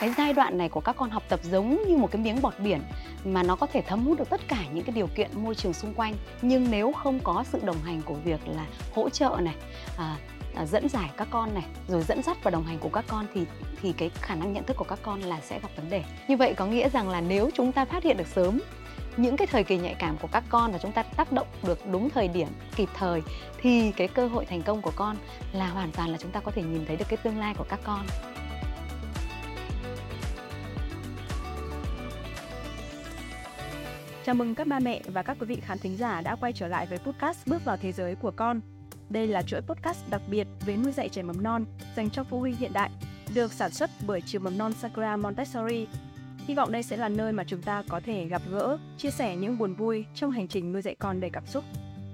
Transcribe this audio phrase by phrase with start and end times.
[0.00, 2.54] cái giai đoạn này của các con học tập giống như một cái miếng bọt
[2.58, 2.80] biển
[3.24, 5.72] mà nó có thể thấm hút được tất cả những cái điều kiện môi trường
[5.72, 6.14] xung quanh.
[6.42, 9.54] Nhưng nếu không có sự đồng hành của việc là hỗ trợ này
[9.98, 10.16] à,
[10.54, 13.26] à, dẫn giải các con này rồi dẫn dắt và đồng hành của các con
[13.34, 13.44] thì
[13.82, 16.04] thì cái khả năng nhận thức của các con là sẽ gặp vấn đề.
[16.28, 18.60] Như vậy có nghĩa rằng là nếu chúng ta phát hiện được sớm
[19.16, 21.78] những cái thời kỳ nhạy cảm của các con và chúng ta tác động được
[21.92, 23.22] đúng thời điểm kịp thời
[23.60, 25.16] thì cái cơ hội thành công của con
[25.52, 27.64] là hoàn toàn là chúng ta có thể nhìn thấy được cái tương lai của
[27.68, 28.06] các con.
[34.28, 36.68] Chào mừng các ba mẹ và các quý vị khán thính giả đã quay trở
[36.68, 38.60] lại với podcast Bước vào thế giới của con.
[39.10, 41.64] Đây là chuỗi podcast đặc biệt về nuôi dạy trẻ mầm non
[41.96, 42.90] dành cho phụ huynh hiện đại,
[43.34, 45.86] được sản xuất bởi trường mầm non Sakura Montessori.
[46.46, 49.36] Hy vọng đây sẽ là nơi mà chúng ta có thể gặp gỡ, chia sẻ
[49.36, 51.64] những buồn vui trong hành trình nuôi dạy con đầy cảm xúc.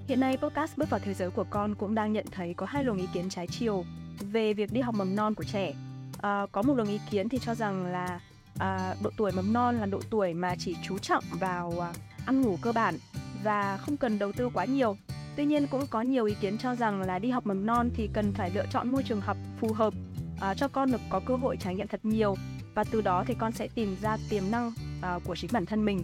[0.07, 2.83] Hiện nay podcast Bước vào thế giới của con cũng đang nhận thấy có hai
[2.83, 3.85] luồng ý kiến trái chiều
[4.19, 5.73] về việc đi học mầm non của trẻ.
[6.21, 8.19] À, có một luồng ý kiến thì cho rằng là
[8.59, 11.93] à, độ tuổi mầm non là độ tuổi mà chỉ chú trọng vào à,
[12.25, 12.95] ăn ngủ cơ bản
[13.43, 14.97] và không cần đầu tư quá nhiều.
[15.35, 18.09] Tuy nhiên cũng có nhiều ý kiến cho rằng là đi học mầm non thì
[18.13, 19.93] cần phải lựa chọn môi trường học phù hợp
[20.41, 22.35] à, cho con được có cơ hội trải nghiệm thật nhiều
[22.75, 25.85] và từ đó thì con sẽ tìm ra tiềm năng à, của chính bản thân
[25.85, 26.03] mình.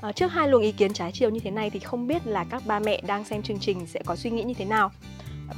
[0.00, 2.44] À, trước hai luồng ý kiến trái chiều như thế này thì không biết là
[2.44, 4.90] các ba mẹ đang xem chương trình sẽ có suy nghĩ như thế nào.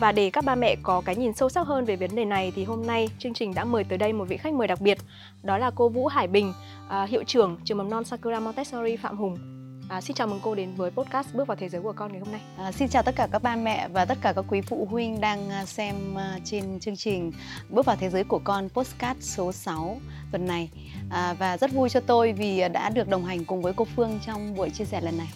[0.00, 2.52] Và để các ba mẹ có cái nhìn sâu sắc hơn về vấn đề này
[2.56, 4.98] thì hôm nay chương trình đã mời tới đây một vị khách mời đặc biệt,
[5.42, 6.52] đó là cô Vũ Hải Bình,
[6.88, 9.53] à, hiệu trưởng trường mầm non Sakura Montessori Phạm Hùng.
[9.94, 12.20] À, xin chào mừng cô đến với podcast Bước vào thế giới của con ngày
[12.20, 12.40] hôm nay.
[12.58, 15.20] À, xin chào tất cả các ba mẹ và tất cả các quý phụ huynh
[15.20, 17.32] đang à, xem à, trên chương trình
[17.68, 20.00] Bước vào thế giới của con podcast số 6
[20.32, 20.70] tuần này.
[21.10, 23.84] À, và rất vui cho tôi vì à, đã được đồng hành cùng với cô
[23.96, 25.28] Phương trong buổi chia sẻ lần này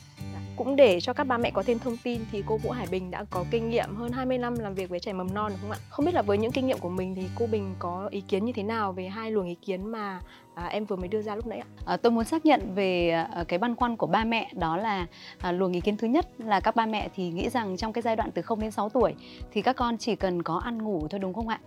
[0.59, 3.11] cũng để cho các ba mẹ có thêm thông tin thì cô Vũ Hải Bình
[3.11, 5.71] đã có kinh nghiệm hơn 20 năm làm việc với trẻ mầm non đúng không
[5.71, 5.79] ạ?
[5.89, 8.45] Không biết là với những kinh nghiệm của mình thì cô Bình có ý kiến
[8.45, 10.21] như thế nào về hai luồng ý kiến mà
[10.55, 11.67] à, em vừa mới đưa ra lúc nãy ạ?
[11.87, 15.07] À, tôi muốn xác nhận về à, cái băn khoăn của ba mẹ đó là
[15.39, 18.03] à, luồng ý kiến thứ nhất là các ba mẹ thì nghĩ rằng trong cái
[18.03, 19.15] giai đoạn từ 0 đến 6 tuổi
[19.53, 21.61] thì các con chỉ cần có ăn ngủ thôi đúng không ạ?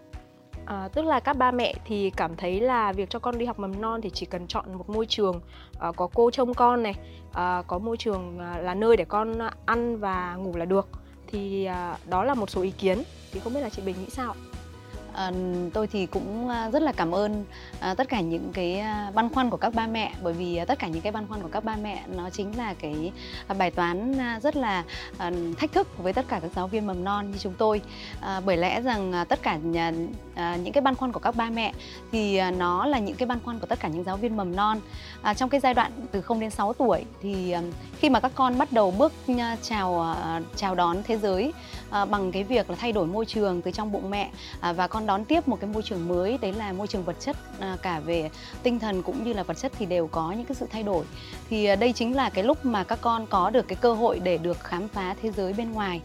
[0.66, 3.60] À, tức là các ba mẹ thì cảm thấy là việc cho con đi học
[3.60, 5.42] mầm non thì chỉ cần chọn một môi trường
[5.80, 6.96] à, có cô trông con này,
[7.34, 10.88] à, có môi trường à, là nơi để con ăn và ngủ là được.
[11.28, 13.04] Thì à, đó là một số ý kiến.
[13.32, 14.36] Thì không biết là chị Bình nghĩ sao?
[15.14, 15.32] À,
[15.74, 17.46] tôi thì cũng ờ, rất là cảm ơn
[17.80, 18.84] à, tất cả những cái
[19.14, 20.14] băn khoăn của các ba mẹ.
[20.22, 22.74] Bởi vì tất cả những cái băn khoăn của các ba mẹ nó chính là
[22.74, 23.12] cái
[23.58, 24.14] bài toán
[24.44, 24.84] rất là
[25.18, 27.82] à, thách thức với tất cả các giáo viên mầm non như chúng tôi.
[28.20, 29.92] À, bởi lẽ rằng tất cả nhà,
[30.36, 31.74] à, những cái băn khoăn của các ba mẹ
[32.12, 34.80] thì nó là những cái băn khoăn của tất cả những giáo viên mầm non.
[35.22, 37.56] À, trong cái giai đoạn từ 0 đến 6 tuổi thì
[38.00, 39.14] khi mà các con bắt đầu bước
[39.62, 40.16] chào
[40.56, 41.54] chào đón thế giới
[41.90, 44.30] à, bằng cái việc là thay đổi môi trường từ trong bụng mẹ
[44.60, 47.16] à, và con đón tiếp một cái môi trường mới đấy là môi trường vật
[47.20, 48.30] chất à, cả về
[48.64, 51.06] tinh thần cũng như là vật chất thì đều có những cái sự thay đổi.
[51.50, 54.20] Thì à, đây chính là cái lúc mà các con có được cái cơ hội
[54.20, 56.02] để được khám phá thế giới bên ngoài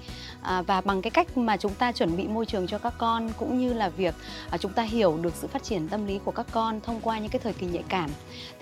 [0.47, 3.29] à, và bằng cái cách mà chúng ta chuẩn bị môi trường cho các con
[3.39, 4.15] cũng như là việc
[4.51, 7.19] à, chúng ta hiểu được sự phát triển tâm lý của các con thông qua
[7.19, 8.11] những cái thời kỳ nhạy cảm.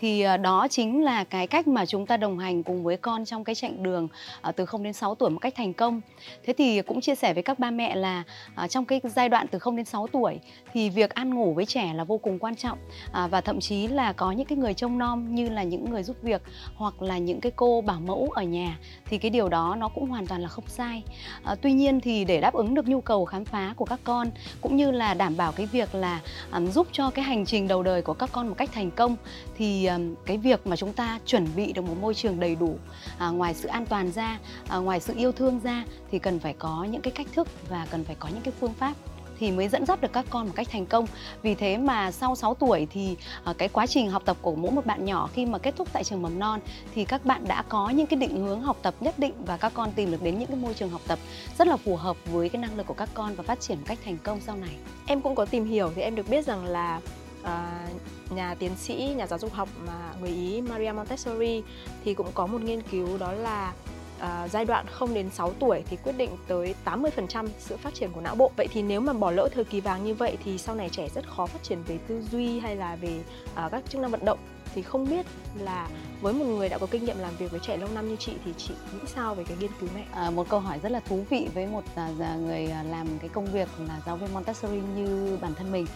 [0.01, 3.25] Thì à, đó chính là cái cách mà chúng ta đồng hành cùng với con
[3.25, 4.09] trong cái chặng đường
[4.41, 6.01] à, từ 0 đến 6 tuổi một cách thành công.
[6.45, 8.23] Thế thì cũng chia sẻ với các ba mẹ là
[8.55, 10.39] à, trong cái giai đoạn từ 0 đến 6 tuổi
[10.73, 12.79] thì việc ăn ngủ với trẻ là vô cùng quan trọng.
[13.13, 16.03] À, và thậm chí là có những cái người trông nom như là những người
[16.03, 16.43] giúp việc
[16.75, 20.09] hoặc là những cái cô bảo mẫu ở nhà thì cái điều đó nó cũng
[20.09, 21.03] hoàn toàn là không sai.
[21.45, 24.31] À, tuy nhiên thì để đáp ứng được nhu cầu khám phá của các con
[24.61, 26.21] cũng như là đảm bảo cái việc là
[26.53, 29.17] um, giúp cho cái hành trình đầu đời của các con một cách thành công
[29.57, 32.77] thì um, cái việc mà chúng ta chuẩn bị được một môi trường đầy đủ
[33.19, 36.55] à, ngoài sự an toàn ra à, ngoài sự yêu thương ra thì cần phải
[36.59, 38.95] có những cái cách thức và cần phải có những cái phương pháp
[39.39, 41.07] thì mới dẫn dắt được các con một cách thành công.
[41.43, 44.71] Vì thế mà sau 6 tuổi thì à, cái quá trình học tập của mỗi
[44.71, 46.61] một bạn nhỏ khi mà kết thúc tại trường mầm non
[46.95, 49.73] thì các bạn đã có những cái định hướng học tập nhất định và các
[49.75, 51.19] con tìm được đến những cái môi trường học tập
[51.59, 53.85] rất là phù hợp với cái năng lực của các con và phát triển một
[53.87, 54.77] cách thành công sau này.
[55.07, 57.01] Em cũng có tìm hiểu thì em được biết rằng là
[57.43, 61.63] uh, nhà tiến sĩ nhà giáo dục học mà người Ý Maria Montessori
[62.05, 63.73] thì cũng có một nghiên cứu đó là
[64.19, 68.11] à, giai đoạn 0 đến 6 tuổi thì quyết định tới 80% sự phát triển
[68.13, 68.51] của não bộ.
[68.57, 71.09] Vậy thì nếu mà bỏ lỡ thời kỳ vàng như vậy thì sau này trẻ
[71.15, 73.21] rất khó phát triển về tư duy hay là về
[73.55, 74.39] à, các chức năng vận động
[74.75, 75.27] thì không biết
[75.59, 75.89] là
[76.21, 78.33] với một người đã có kinh nghiệm làm việc với trẻ lâu năm như chị
[78.45, 80.05] thì chị nghĩ sao về cái nghiên cứu này?
[80.13, 83.29] À, một câu hỏi rất là thú vị với một à, người à, làm cái
[83.29, 85.87] công việc là giáo viên Montessori như bản thân mình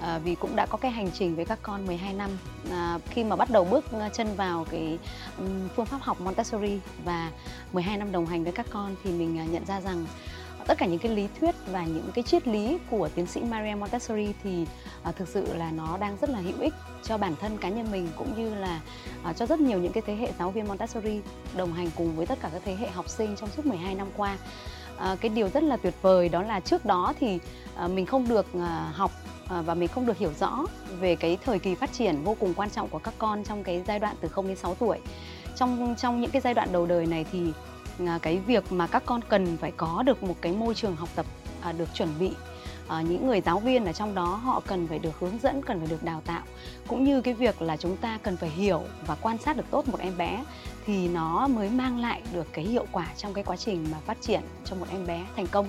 [0.00, 2.30] à, vì cũng đã có cái hành trình với các con 12 năm
[2.70, 4.98] à, khi mà bắt đầu bước à, chân vào cái
[5.38, 7.30] um, phương pháp học Montessori và
[7.72, 10.06] 12 năm đồng hành với các con thì mình à, nhận ra rằng
[10.66, 13.74] tất cả những cái lý thuyết và những cái triết lý của tiến sĩ Maria
[13.74, 14.66] Montessori thì
[15.08, 17.92] uh, thực sự là nó đang rất là hữu ích cho bản thân cá nhân
[17.92, 18.80] mình cũng như là
[19.30, 21.20] uh, cho rất nhiều những cái thế hệ giáo viên Montessori
[21.56, 24.06] đồng hành cùng với tất cả các thế hệ học sinh trong suốt 12 năm
[24.16, 24.36] qua.
[24.96, 27.38] Uh, cái điều rất là tuyệt vời đó là trước đó thì
[27.84, 28.62] uh, mình không được uh,
[28.92, 29.10] học
[29.64, 30.64] và mình không được hiểu rõ
[31.00, 33.82] về cái thời kỳ phát triển vô cùng quan trọng của các con trong cái
[33.86, 34.98] giai đoạn từ 0 đến 6 tuổi.
[35.56, 37.52] Trong trong những cái giai đoạn đầu đời này thì
[37.98, 41.08] À, cái việc mà các con cần phải có được một cái môi trường học
[41.14, 41.26] tập
[41.60, 42.30] à, được chuẩn bị.
[42.88, 45.78] À, những người giáo viên ở trong đó họ cần phải được hướng dẫn cần
[45.78, 46.42] phải được đào tạo.
[46.88, 49.88] Cũng như cái việc là chúng ta cần phải hiểu và quan sát được tốt
[49.88, 50.44] một em bé
[50.86, 54.20] thì nó mới mang lại được cái hiệu quả trong cái quá trình mà phát
[54.20, 55.68] triển cho một em bé thành công.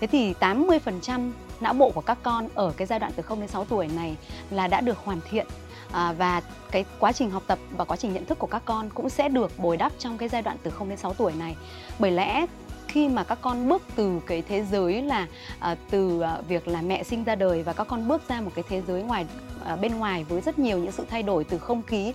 [0.00, 3.48] Thế thì 80% não bộ của các con ở cái giai đoạn từ 0 đến
[3.48, 4.16] 6 tuổi này
[4.50, 5.46] là đã được hoàn thiện
[5.92, 8.90] à, và cái quá trình học tập và quá trình nhận thức của các con
[8.90, 11.56] cũng sẽ được bồi đắp trong cái giai đoạn từ 0 đến 6 tuổi này.
[11.98, 12.46] Bởi lẽ
[12.88, 15.26] khi mà các con bước từ cái thế giới là
[15.58, 18.50] à, từ à, việc là mẹ sinh ra đời và các con bước ra một
[18.54, 19.26] cái thế giới ngoài
[19.64, 22.12] à, bên ngoài với rất nhiều những sự thay đổi từ không khí,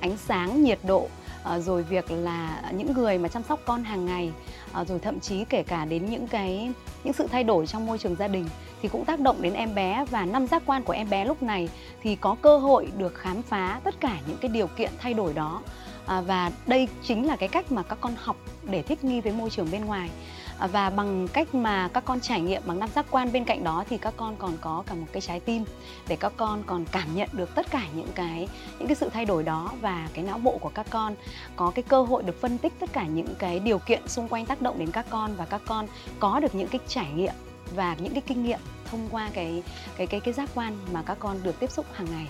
[0.00, 1.08] ánh sáng, nhiệt độ
[1.44, 4.32] à, rồi việc là những người mà chăm sóc con hàng ngày
[4.76, 6.72] à, rồi thậm chí kể cả đến những cái
[7.04, 8.46] những sự thay đổi trong môi trường gia đình
[8.82, 11.42] thì cũng tác động đến em bé và năm giác quan của em bé lúc
[11.42, 11.68] này
[12.02, 15.32] thì có cơ hội được khám phá tất cả những cái điều kiện thay đổi
[15.34, 15.62] đó.
[16.06, 18.36] À, và đây chính là cái cách mà các con học
[18.70, 20.10] để thích nghi với môi trường bên ngoài
[20.58, 23.84] và bằng cách mà các con trải nghiệm bằng năm giác quan bên cạnh đó
[23.88, 25.64] thì các con còn có cả một cái trái tim
[26.08, 28.48] để các con còn cảm nhận được tất cả những cái
[28.78, 31.14] những cái sự thay đổi đó và cái não bộ của các con
[31.56, 34.46] có cái cơ hội được phân tích tất cả những cái điều kiện xung quanh
[34.46, 35.86] tác động đến các con và các con
[36.20, 37.34] có được những cái trải nghiệm
[37.74, 38.60] và những cái kinh nghiệm
[38.90, 39.62] thông qua cái
[39.96, 42.26] cái cái cái giác quan mà các con được tiếp xúc hàng ngày.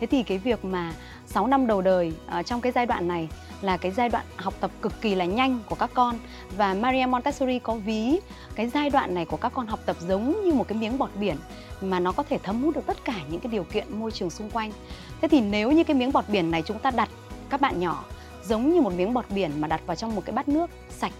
[0.00, 0.92] Thế thì cái việc mà
[1.26, 3.28] 6 năm đầu đời uh, trong cái giai đoạn này
[3.60, 6.18] là cái giai đoạn học tập cực kỳ là nhanh của các con
[6.56, 8.18] và Maria Montessori có ví
[8.54, 11.10] cái giai đoạn này của các con học tập giống như một cái miếng bọt
[11.20, 11.36] biển
[11.80, 14.30] mà nó có thể thấm hút được tất cả những cái điều kiện môi trường
[14.30, 14.72] xung quanh.
[15.20, 17.08] Thế thì nếu như cái miếng bọt biển này chúng ta đặt
[17.50, 18.04] các bạn nhỏ
[18.44, 21.12] giống như một miếng bọt biển mà đặt vào trong một cái bát nước sạch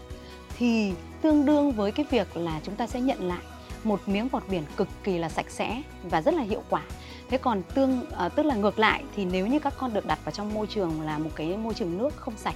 [0.59, 0.93] thì
[1.23, 3.43] tương đương với cái việc là chúng ta sẽ nhận lại
[3.85, 6.83] một miếng bọt biển cực kỳ là sạch sẽ và rất là hiệu quả
[7.31, 10.19] thế còn tương à, tức là ngược lại thì nếu như các con được đặt
[10.25, 12.55] vào trong môi trường là một cái môi trường nước không sạch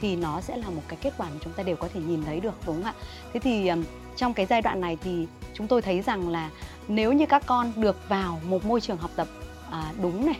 [0.00, 2.24] thì nó sẽ là một cái kết quả mà chúng ta đều có thể nhìn
[2.24, 2.94] thấy được đúng không ạ?
[3.32, 3.84] Thế thì um,
[4.16, 6.50] trong cái giai đoạn này thì chúng tôi thấy rằng là
[6.88, 9.28] nếu như các con được vào một môi trường học tập
[9.70, 10.38] à, đúng này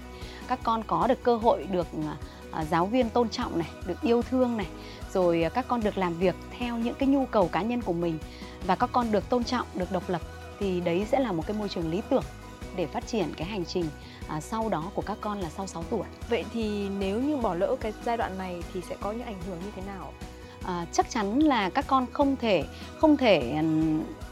[0.49, 1.87] các con có được cơ hội được
[2.53, 4.67] à, giáo viên tôn trọng này được yêu thương này
[5.13, 8.19] rồi các con được làm việc theo những cái nhu cầu cá nhân của mình
[8.67, 10.23] và các con được tôn trọng được độc lập
[10.61, 12.23] thì đấy sẽ là một cái môi trường lý tưởng
[12.77, 13.85] để phát triển cái hành trình
[14.29, 16.07] à, sau đó của các con là sau 6 tuổi.
[16.29, 19.41] Vậy thì nếu như bỏ lỡ cái giai đoạn này thì sẽ có những ảnh
[19.47, 20.13] hưởng như thế nào?
[20.65, 22.65] À, chắc chắn là các con không thể
[22.99, 23.63] không thể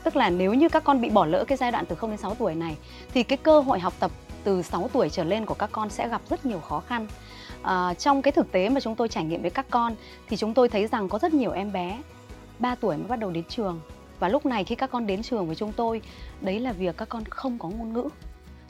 [0.05, 2.19] tức là nếu như các con bị bỏ lỡ cái giai đoạn từ 0 đến
[2.19, 2.77] 6 tuổi này
[3.15, 4.11] thì cái cơ hội học tập
[4.45, 7.07] từ 6 tuổi trở lên của các con sẽ gặp rất nhiều khó khăn.
[7.63, 9.95] À, trong cái thực tế mà chúng tôi trải nghiệm với các con
[10.29, 11.99] thì chúng tôi thấy rằng có rất nhiều em bé
[12.59, 13.81] 3 tuổi mới bắt đầu đến trường
[14.21, 16.01] và lúc này khi các con đến trường với chúng tôi
[16.41, 18.09] đấy là việc các con không có ngôn ngữ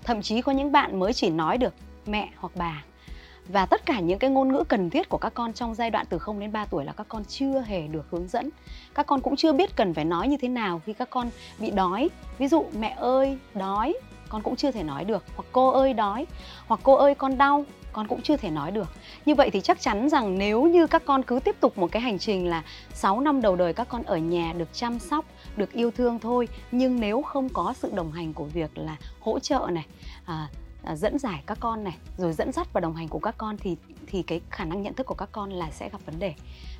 [0.04, 1.74] thậm chí có những bạn mới chỉ nói được
[2.06, 2.84] mẹ hoặc bà
[3.48, 6.06] và tất cả những cái ngôn ngữ cần thiết của các con trong giai đoạn
[6.08, 8.50] từ 0 đến 3 tuổi là các con chưa hề được hướng dẫn.
[8.94, 11.70] Các con cũng chưa biết cần phải nói như thế nào khi các con bị
[11.70, 12.08] đói.
[12.38, 13.94] Ví dụ mẹ ơi, đói,
[14.28, 15.24] con cũng chưa thể nói được.
[15.36, 16.26] Hoặc cô ơi đói,
[16.66, 18.88] hoặc cô ơi con đau, con cũng chưa thể nói được.
[19.26, 22.02] Như vậy thì chắc chắn rằng nếu như các con cứ tiếp tục một cái
[22.02, 22.62] hành trình là
[22.94, 25.24] 6 năm đầu đời các con ở nhà được chăm sóc,
[25.56, 29.38] được yêu thương thôi, nhưng nếu không có sự đồng hành của việc là hỗ
[29.38, 29.86] trợ này,
[30.24, 30.48] à,
[30.82, 33.56] à, dẫn giải các con này, rồi dẫn dắt và đồng hành của các con
[33.56, 33.76] thì
[34.06, 36.34] thì cái khả năng nhận thức của các con là sẽ gặp vấn đề.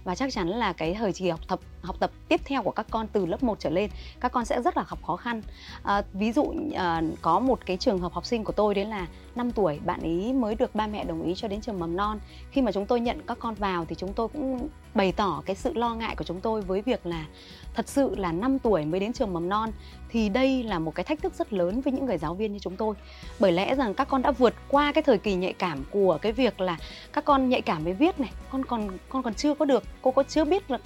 [0.05, 2.87] Và chắc chắn là cái thời kỳ học tập học tập tiếp theo của các
[2.91, 5.43] con từ lớp 1 trở lên các con sẽ rất là gặp khó khăn.
[5.83, 9.07] À, ví dụ à, có một cái trường hợp học sinh của tôi đấy là
[9.35, 12.19] 5 tuổi bạn ấy mới được ba mẹ đồng ý cho đến trường mầm non.
[12.51, 15.57] Khi mà chúng tôi nhận các con vào thì chúng tôi cũng bày tỏ cái
[15.57, 17.27] sự lo ngại của chúng tôi với việc là
[17.75, 19.71] thật sự là 5 tuổi mới đến trường mầm non
[20.09, 22.59] thì đây là một cái thách thức rất lớn với những người giáo viên như
[22.59, 22.95] chúng tôi.
[23.39, 26.33] Bởi lẽ rằng các con đã vượt qua cái thời kỳ nhạy cảm của cái
[26.33, 26.77] việc là
[27.13, 30.11] các con nhạy cảm với viết này, con còn con còn chưa có được, cô
[30.11, 30.79] có chưa biết là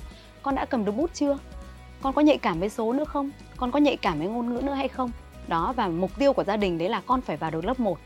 [0.42, 1.38] con đã cầm được bút chưa?
[2.02, 3.30] Con có nhạy cảm với số nữa không?
[3.56, 5.10] Con có nhạy cảm với ngôn ngữ nữa hay không?
[5.48, 7.98] Đó, và mục tiêu của gia đình đấy là con phải vào được lớp 1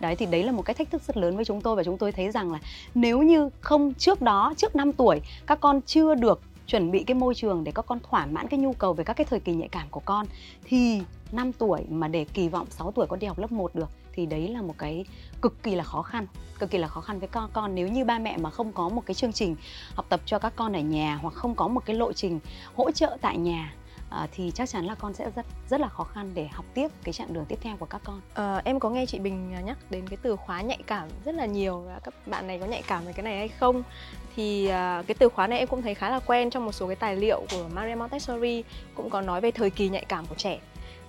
[0.00, 1.98] đấy, thì đấy là một cái thách thức rất lớn với chúng tôi và chúng
[1.98, 2.58] tôi thấy rằng là
[2.94, 7.14] nếu như không trước đó, trước 5 tuổi, các con chưa được chuẩn bị cái
[7.14, 9.54] môi trường để các con thỏa mãn cái nhu cầu về các cái thời kỳ
[9.54, 10.26] nhạy cảm của con,
[10.64, 11.00] thì
[11.32, 14.26] 5 tuổi mà để kỳ vọng 6 tuổi con đi học lớp 1 được, thì
[14.26, 15.04] đấy là một cái
[15.42, 16.26] cực kỳ là khó khăn,
[16.58, 17.50] cực kỳ là khó khăn với con.
[17.52, 19.56] Con nếu như ba mẹ mà không có một cái chương trình
[19.94, 22.40] học tập cho các con ở nhà hoặc không có một cái lộ trình
[22.76, 23.74] hỗ trợ tại nhà
[24.10, 26.88] à, thì chắc chắn là con sẽ rất rất là khó khăn để học tiếp
[27.04, 28.20] cái chặng đường tiếp theo của các con.
[28.34, 31.34] À, em có nghe chị Bình ờ, nhắc đến cái từ khóa nhạy cảm rất
[31.34, 33.82] là nhiều và các bạn này có nhạy cảm về cái này hay không?
[34.36, 36.86] Thì à, cái từ khóa này em cũng thấy khá là quen trong một số
[36.86, 40.34] cái tài liệu của Maria Montessori cũng có nói về thời kỳ nhạy cảm của
[40.34, 40.58] trẻ.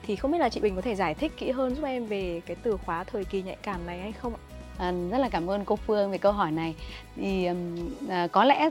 [0.04, 2.42] Thì không biết là chị Bình có thể giải thích kỹ hơn giúp em về
[2.46, 4.42] cái từ khóa thời kỳ nhạy cảm này hay không ạ?
[4.80, 6.76] À, rất là cảm ơn cô Phương về câu hỏi này.
[7.16, 7.48] Thì
[8.10, 8.70] à, có lẽ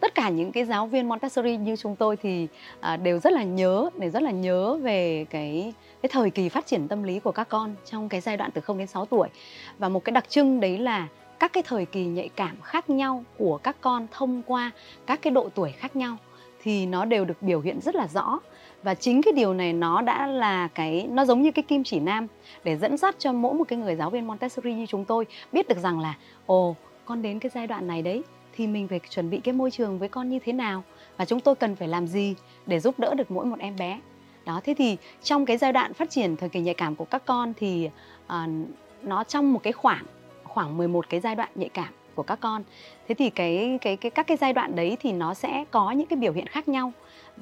[0.00, 2.48] tất cả những cái giáo viên Montessori như chúng tôi thì
[2.80, 6.66] à, đều rất là nhớ, đều rất là nhớ về cái cái thời kỳ phát
[6.66, 9.28] triển tâm lý của các con trong cái giai đoạn từ 0 đến 6 tuổi.
[9.78, 13.24] Và một cái đặc trưng đấy là các cái thời kỳ nhạy cảm khác nhau
[13.38, 14.70] của các con thông qua
[15.06, 16.16] các cái độ tuổi khác nhau
[16.62, 18.38] thì nó đều được biểu hiện rất là rõ
[18.82, 22.00] và chính cái điều này nó đã là cái nó giống như cái kim chỉ
[22.00, 22.26] nam
[22.64, 25.68] để dẫn dắt cho mỗi một cái người giáo viên Montessori như chúng tôi biết
[25.68, 26.14] được rằng là
[26.46, 28.22] ồ con đến cái giai đoạn này đấy
[28.56, 30.82] thì mình phải chuẩn bị cái môi trường với con như thế nào
[31.16, 32.34] và chúng tôi cần phải làm gì
[32.66, 34.00] để giúp đỡ được mỗi một em bé.
[34.46, 37.22] Đó thế thì trong cái giai đoạn phát triển thời kỳ nhạy cảm của các
[37.26, 37.90] con thì
[38.26, 38.32] uh,
[39.02, 40.04] nó trong một cái khoảng
[40.44, 42.62] khoảng 11 cái giai đoạn nhạy cảm của các con.
[43.08, 46.06] Thế thì cái cái cái các cái giai đoạn đấy thì nó sẽ có những
[46.06, 46.92] cái biểu hiện khác nhau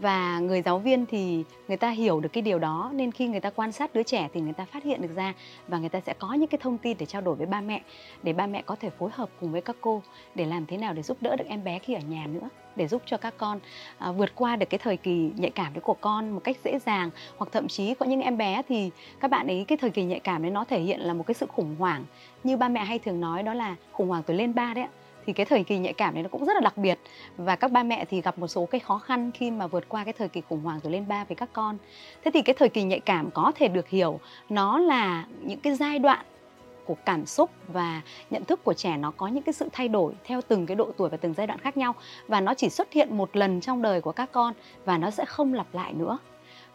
[0.01, 3.41] và người giáo viên thì người ta hiểu được cái điều đó nên khi người
[3.41, 5.35] ta quan sát đứa trẻ thì người ta phát hiện được ra
[5.69, 7.83] và người ta sẽ có những cái thông tin để trao đổi với ba mẹ
[8.23, 10.03] để ba mẹ có thể phối hợp cùng với các cô
[10.35, 12.89] để làm thế nào để giúp đỡ được em bé khi ở nhà nữa để
[12.89, 13.61] giúp cho các con
[13.99, 16.79] à, vượt qua được cái thời kỳ nhạy cảm đấy của con một cách dễ
[16.87, 17.11] dàng.
[17.37, 18.91] Hoặc thậm chí có những em bé thì
[19.21, 21.35] các bạn ấy cái thời kỳ nhạy cảm đấy nó thể hiện là một cái
[21.35, 22.05] sự khủng hoảng.
[22.45, 24.91] Như ba mẹ hay thường nói đó là khủng hoảng tuổi lên ba đấy ạ
[25.29, 26.99] thì cái thời kỳ nhạy cảm này nó cũng rất là đặc biệt.
[27.37, 30.05] Và các ba mẹ thì gặp một số cái khó khăn khi mà vượt qua
[30.05, 31.79] cái thời kỳ khủng hoảng rồi lên ba với các con.
[32.25, 35.75] Thế thì cái thời kỳ nhạy cảm có thể được hiểu, nó là những cái
[35.75, 36.25] giai đoạn
[36.85, 40.13] của cảm xúc và nhận thức của trẻ nó có những cái sự thay đổi
[40.25, 41.95] theo từng cái độ tuổi và từng giai đoạn khác nhau.
[42.29, 44.55] Và nó chỉ xuất hiện một lần trong đời của các con
[44.85, 46.19] và nó sẽ không lặp lại nữa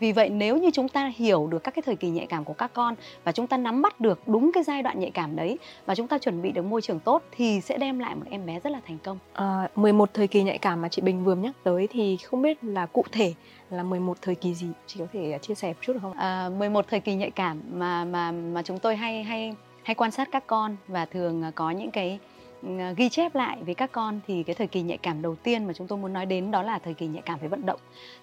[0.03, 2.53] vì vậy nếu như chúng ta hiểu được các cái thời kỳ nhạy cảm của
[2.53, 5.57] các con và chúng ta nắm bắt được đúng cái giai đoạn nhạy cảm đấy
[5.86, 8.45] và chúng ta chuẩn bị được môi trường tốt thì sẽ đem lại một em
[8.45, 9.19] bé rất là thành công.
[9.33, 12.63] À, 11 thời kỳ nhạy cảm mà chị Bình vừa nhắc tới thì không biết
[12.63, 13.33] là cụ thể
[13.69, 16.13] là 11 thời kỳ gì chị có thể chia sẻ một chút được không?
[16.13, 20.12] À, 11 thời kỳ nhạy cảm mà mà mà chúng tôi hay hay hay quan
[20.12, 22.19] sát các con và thường có những cái
[22.65, 25.65] Ờ, ghi chép lại với các con thì cái thời kỳ nhạy cảm đầu tiên
[25.65, 27.79] mà chúng tôi muốn nói đến đó là thời kỳ nhạy cảm với vận động.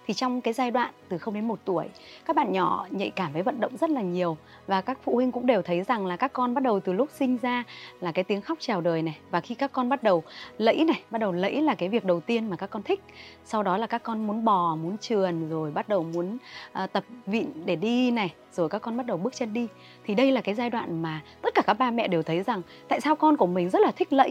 [0.07, 1.85] Thì trong cái giai đoạn từ 0 đến 1 tuổi,
[2.25, 5.31] các bạn nhỏ nhạy cảm với vận động rất là nhiều và các phụ huynh
[5.31, 7.63] cũng đều thấy rằng là các con bắt đầu từ lúc sinh ra
[7.99, 10.23] là cái tiếng khóc chào đời này và khi các con bắt đầu
[10.57, 13.03] lẫy này, bắt đầu lẫy là cái việc đầu tiên mà các con thích.
[13.45, 16.37] Sau đó là các con muốn bò, muốn trườn rồi bắt đầu muốn
[16.83, 19.67] uh, tập vịn để đi này, rồi các con bắt đầu bước chân đi
[20.03, 22.61] thì đây là cái giai đoạn mà tất cả các ba mẹ đều thấy rằng
[22.87, 24.30] tại sao con của mình rất là thích lẫy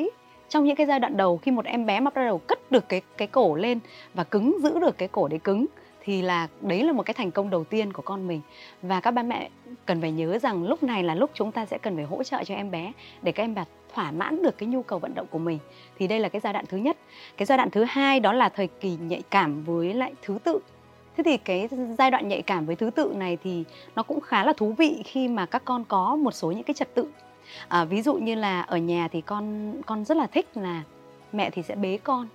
[0.51, 2.89] trong những cái giai đoạn đầu khi một em bé mà bắt đầu cất được
[2.89, 3.79] cái cái cổ lên
[4.15, 5.67] và cứng, giữ được cái cổ đấy cứng,
[6.01, 8.41] thì là đấy là một cái thành công đầu tiên của con mình.
[8.83, 9.51] Và các ba mẹ
[9.87, 12.45] cần phải nhớ rằng lúc này là lúc chúng ta sẽ cần phải hỗ trợ
[12.45, 12.93] cho em bé
[13.23, 13.65] để các em bé
[13.95, 15.59] thỏa mãn được cái nhu cầu vận động của mình.
[15.99, 16.97] Thì đây là cái giai đoạn thứ nhất.
[17.37, 20.59] Cái giai đoạn thứ hai đó là thời kỳ nhạy cảm với lại thứ tự.
[21.17, 23.65] Thế thì cái giai đoạn nhạy cảm với thứ tự này thì
[23.97, 26.75] nó cũng khá là thú vị khi mà các con có một số những cái
[26.75, 27.07] trật tự
[27.69, 30.83] à, ví dụ như là ở nhà thì con con rất là thích là
[31.33, 32.27] mẹ thì sẽ bế con.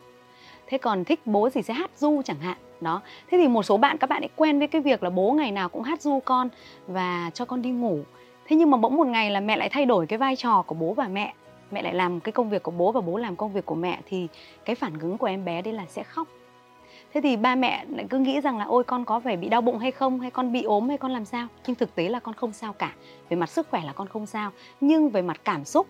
[0.67, 3.01] Thế còn thích bố thì sẽ hát du chẳng hạn đó.
[3.31, 5.51] Thế thì một số bạn các bạn ấy quen với cái việc là bố ngày
[5.51, 6.49] nào cũng hát du con
[6.87, 7.99] và cho con đi ngủ.
[8.47, 10.75] Thế nhưng mà bỗng một ngày là mẹ lại thay đổi cái vai trò của
[10.75, 11.33] bố và mẹ
[11.71, 13.99] mẹ lại làm cái công việc của bố và bố làm công việc của mẹ
[14.05, 14.27] thì
[14.65, 16.27] cái phản ứng của em bé đây là sẽ khóc
[17.15, 19.61] thế thì ba mẹ lại cứ nghĩ rằng là, ôi, con có phải bị đau
[19.61, 20.19] bụng hay không?
[20.19, 21.47] Hay con bị ốm hay con làm sao?
[21.67, 22.93] Nhưng thực tế là con không sao cả.
[23.29, 25.87] Về mặt sức khỏe là con không sao, nhưng về mặt cảm xúc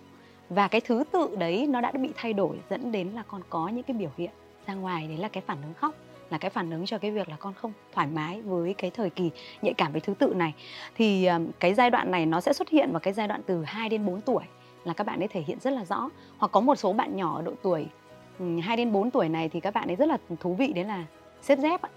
[0.48, 3.68] và cái thứ tự đấy nó đã bị thay đổi, dẫn đến là con có
[3.68, 4.30] những cái biểu hiện
[4.66, 5.06] ra ngoài.
[5.08, 5.94] Đấy là cái phản ứng khóc,
[6.30, 9.10] là cái phản ứng cho cái việc là con không thoải mái với cái thời
[9.10, 9.30] kỳ
[9.62, 10.54] nhạy cảm với thứ tự này.
[10.96, 13.64] Thì ờ, cái giai đoạn này nó sẽ xuất hiện vào cái giai đoạn từ
[13.64, 14.44] 2 đến 4 tuổi,
[14.84, 16.08] là các bạn ấy thể hiện rất là rõ.
[16.38, 17.86] Hoặc có một số bạn nhỏ ở độ tuổi
[18.38, 20.84] Ừ, 2 đến 4 tuổi này thì các bạn ấy rất là thú vị, đấy
[20.84, 21.04] là
[21.42, 21.88] xếp dép ạ.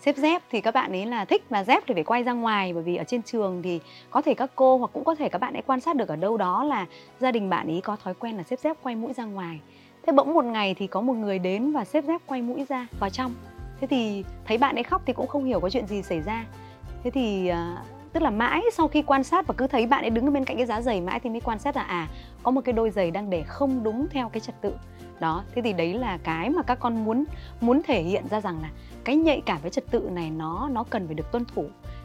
[0.00, 2.72] Xếp dép thì các bạn ấy là thích và dép thì phải quay ra ngoài,
[2.72, 3.80] bởi vì ở trên trường thì
[4.10, 6.16] có thể các cô hoặc cũng có thể các bạn ấy quan sát được ở
[6.16, 6.86] đâu đó là
[7.20, 9.60] gia đình bạn ấy có thói quen là xếp dép quay mũi ra ngoài.
[10.06, 12.86] Thế bỗng một ngày thì có một người đến và xếp dép quay mũi ra
[13.00, 13.34] vào trong.
[13.80, 16.46] Thế thì thấy bạn ấy khóc thì cũng không hiểu có chuyện gì xảy ra.
[17.04, 17.82] Thế thì à,
[18.12, 20.56] tức là mãi sau khi quan sát và cứ thấy bạn ấy đứng bên cạnh
[20.56, 22.08] cái giá giày mãi thì mới quan sát là à
[22.42, 24.74] có một cái đôi giày đang để không đúng theo cái trật tự
[25.20, 27.24] đó, thế thì đấy là cái mà các con muốn
[27.60, 28.70] muốn thể hiện ra rằng là
[29.04, 31.64] cái nhạy cảm với trật tự này nó nó cần phải được tuân thủ.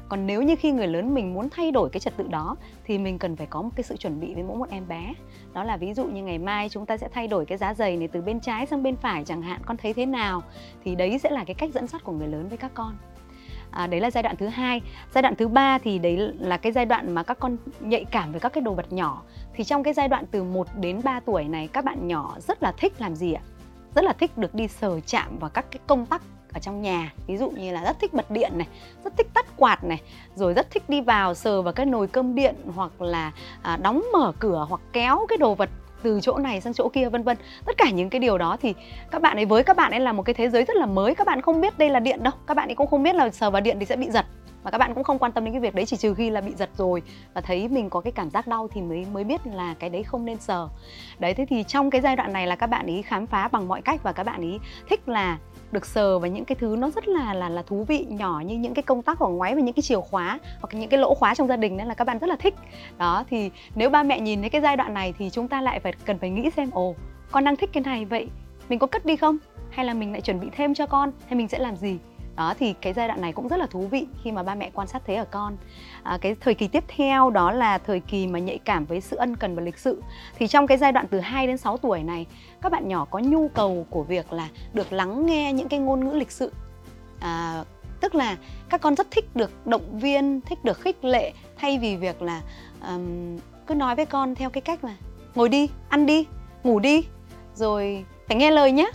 [0.10, 2.98] Còn nếu như khi người lớn mình muốn thay đổi cái trật tự đó, thì
[2.98, 5.14] mình cần phải có một cái sự chuẩn bị với mỗi một em bé.
[5.54, 7.98] Đó là ví dụ như ngày mai chúng ta sẽ thay đổi cái giá giày
[7.98, 10.44] này từ bên trái sang bên phải, chẳng hạn, con thấy thế nào?
[10.84, 12.96] Thì đấy sẽ là cái cách dẫn dắt của người lớn với các con
[13.72, 14.82] à, đấy là giai đoạn thứ hai.
[15.14, 18.32] Giai đoạn thứ ba thì đấy là cái giai đoạn mà các con nhạy cảm
[18.32, 19.24] với các cái đồ vật nhỏ.
[19.54, 22.64] Thì trong cái giai đoạn từ 1 đến 3 tuổi này các bạn nhỏ rất
[22.64, 23.42] là thích làm gì ạ?
[23.96, 26.22] Rất là thích được đi sờ chạm vào các cái công tắc
[26.54, 27.14] ở trong nhà.
[27.28, 28.68] Ví dụ như là rất thích bật điện này
[29.04, 30.02] rất thích tắt quạt này
[30.36, 34.04] rồi rất thích đi vào sờ vào cái nồi cơm điện hoặc là à, đóng
[34.14, 35.70] mở cửa hoặc kéo cái đồ vật
[36.04, 37.38] từ chỗ này sang chỗ kia, vân vân.
[37.66, 38.74] Tất cả những cái điều đó thì
[39.12, 41.16] các bạn ấy, với các bạn ấy là một cái thế giới rất là mới.
[41.16, 42.34] Các bạn không biết đây là điện đâu.
[42.48, 44.26] Các bạn ấy cũng không biết là sờ vào điện thì sẽ bị giật.
[44.64, 46.42] Và các bạn cũng không quan tâm đến cái việc đấy, chỉ trừ khi là
[46.42, 47.02] bị giật rồi
[47.34, 50.04] và thấy mình có cái cảm giác đau thì mới mới biết là cái đấy
[50.04, 50.68] không nên sờ.
[51.20, 53.68] Đấy, thế thì trong cái giai đoạn này là các bạn ấy khám phá bằng
[53.68, 55.38] mọi cách và các bạn ấy thích là
[55.72, 58.56] được sờ vào những cái thứ nó rất là là là thú vị, nhỏ như
[58.56, 61.14] những cái công tắc của ngoáy và những cái chìa khóa hoặc những cái lỗ
[61.14, 62.56] khóa trong gia đình nên là các bạn rất là thích.
[62.98, 65.80] Đó, thì nếu ba mẹ nhìn thấy cái giai đoạn này thì chúng ta lại
[65.80, 66.96] phải cần phải nghĩ xem, ồ,
[67.32, 68.28] con đang thích cái này, vậy
[68.70, 69.38] mình có cất đi không?
[69.70, 71.12] Hay là mình lại chuẩn bị thêm cho con?
[71.28, 71.98] Hay mình sẽ làm gì?
[72.40, 74.70] Đó thì cái giai đoạn này cũng rất là thú vị khi mà ba mẹ
[74.74, 75.58] quan sát thấy ở con.
[76.04, 79.16] À, cái thời kỳ tiếp theo đó là thời kỳ mà nhạy cảm với sự
[79.18, 80.04] ân cần và lịch sự.
[80.38, 82.26] Thì trong cái giai đoạn từ 2 đến 6 tuổi này
[82.62, 86.06] các bạn nhỏ có nhu cầu của việc là được lắng nghe những cái ngôn
[86.06, 86.52] ngữ lịch sự.
[87.20, 87.64] À,
[88.02, 88.38] tức là
[88.70, 92.42] các con rất thích được động viên thích được khích lệ thay vì việc là
[92.88, 94.96] um, cứ nói với con theo cái cách là
[95.36, 96.26] ngồi đi ăn đi
[96.64, 97.04] ngủ đi
[97.56, 98.92] rồi phải nghe lời nhé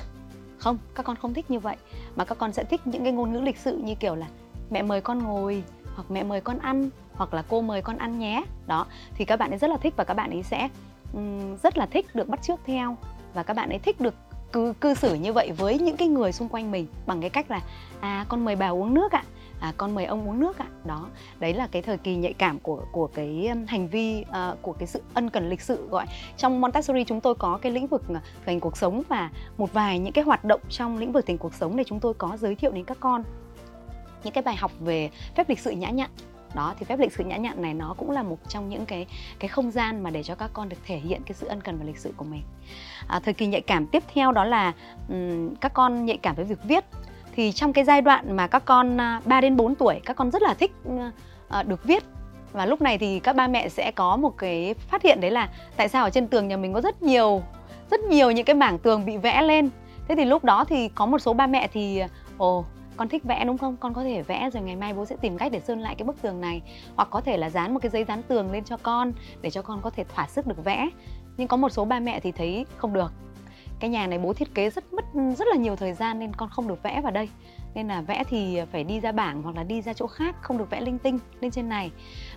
[0.59, 1.77] không các con không thích như vậy
[2.17, 4.27] mà các con sẽ thích những cái ngôn ngữ lịch sự như kiểu là
[4.71, 5.63] mẹ mời con ngồi
[5.95, 8.45] hoặc mẹ mời con ăn hoặc là cô mời con ăn nhé.
[8.67, 10.69] Đó thì các bạn ấy rất là thích và các bạn ấy sẽ
[11.13, 12.97] um, rất là thích được bắt chước theo.
[13.35, 14.15] Và các bạn ấy thích được
[14.53, 17.51] cư, cư xử như vậy với những cái người xung quanh mình bằng cái cách
[17.51, 17.61] là
[18.01, 19.25] à con mời bà uống nước ạ.
[19.25, 19.31] à,
[19.61, 20.67] À, con mời ông uống nước ạ.
[20.85, 21.09] Đó
[21.41, 24.73] đấy là cái thời kỳ nhạy cảm của của cái um, hành vi à, của
[24.73, 26.07] cái sự ân cần lịch sự gọi.
[26.37, 29.99] Trong Montessori chúng tôi có cái lĩnh vực ờ, thực cuộc sống và một vài
[29.99, 32.55] những cái hoạt động trong lĩnh vực tình cuộc sống để chúng tôi có giới
[32.55, 33.23] thiệu đến các con.
[34.25, 36.11] Những cái bài học về phép lịch sự nhã nhặn.
[36.55, 39.07] Đó thì phép lịch sự nhã nhặn này nó cũng là một trong những cái
[39.39, 41.79] cái không gian mà để cho các con được thể hiện cái sự ân cần
[41.79, 42.43] và lịch sự của mình.
[43.09, 44.73] À, thời kỳ nhạy cảm tiếp theo đó là
[45.09, 46.85] um, các con nhạy cảm với việc viết
[47.35, 50.31] thì trong cái giai đoạn mà các con à, 3 đến 4 tuổi, các con
[50.31, 51.11] rất là thích ờ,
[51.49, 52.05] ờ, được viết.
[52.53, 55.49] Và lúc này thì các ba mẹ sẽ có một cái phát hiện đấy là
[55.77, 57.43] tại sao ở trên tường nhà mình có rất nhiều
[57.91, 59.71] rất nhiều những cái mảng tường bị vẽ lên.
[60.09, 62.03] Thế thì lúc đó thì có một số ba mẹ thì,
[62.39, 62.65] ồ,
[62.97, 63.77] con thích vẽ đúng không?
[63.77, 66.07] Con có thể vẽ rồi ngày mai bố sẽ tìm cách để sơn lại cái
[66.07, 66.63] bức tường này.
[66.97, 69.63] Hoặc có thể là dán một cái giấy dán tường lên cho con để cho
[69.63, 70.89] con có thể thỏa sức được vẽ.
[71.37, 73.13] Nhưng có một số ba mẹ thì thấy không được
[73.85, 76.49] cái nhà này bố thiết kế rất mất, rất là nhiều thời gian nên con
[76.49, 77.29] không được vẽ vào đây.
[77.75, 80.59] Nên là vẽ thì phải đi ra bảng hoặc là đi ra chỗ khác, không
[80.59, 81.91] được vẽ linh tinh lên trên này.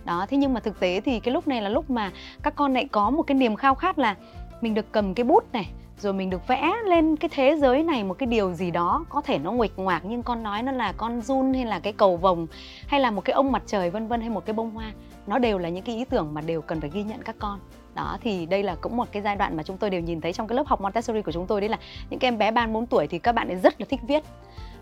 [0.06, 2.12] Đó, thế nhưng mà thực tế thì cái lúc này là lúc mà
[2.44, 4.16] các con lại có một cái niềm khao khát là
[4.62, 8.04] mình được cầm cái bút này rồi mình được vẽ lên cái thế giới này
[8.04, 10.94] một cái điều gì đó có thể nó nguệch ngoạc nhưng con nói nó là
[10.98, 12.48] con run hay là cái cầu vồng
[12.88, 14.92] hay là một cái ông mặt trời vân vân hay một cái bông hoa
[15.28, 17.60] nó đều là những cái ý tưởng mà đều cần phải ghi nhận các con.
[17.96, 20.34] Đó thì đây là cũng một cái giai đoạn mà chúng tôi đều nhìn thấy
[20.34, 21.78] trong cái lớp học Montessori của chúng tôi đấy là
[22.10, 24.24] những cái em bé 3 4 tuổi thì các bạn ấy rất là thích viết.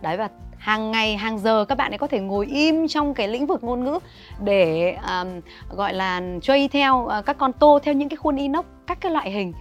[0.01, 3.27] Đấy và hàng ngày hàng giờ các bạn ấy có thể ngồi im trong cái
[3.27, 3.99] lĩnh vực ngôn ngữ
[4.43, 5.41] để um,
[5.77, 9.11] gọi là chơi theo uh, các con tô theo những cái khuôn inox các cái
[9.11, 9.53] loại hình.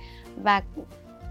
[0.42, 0.62] Và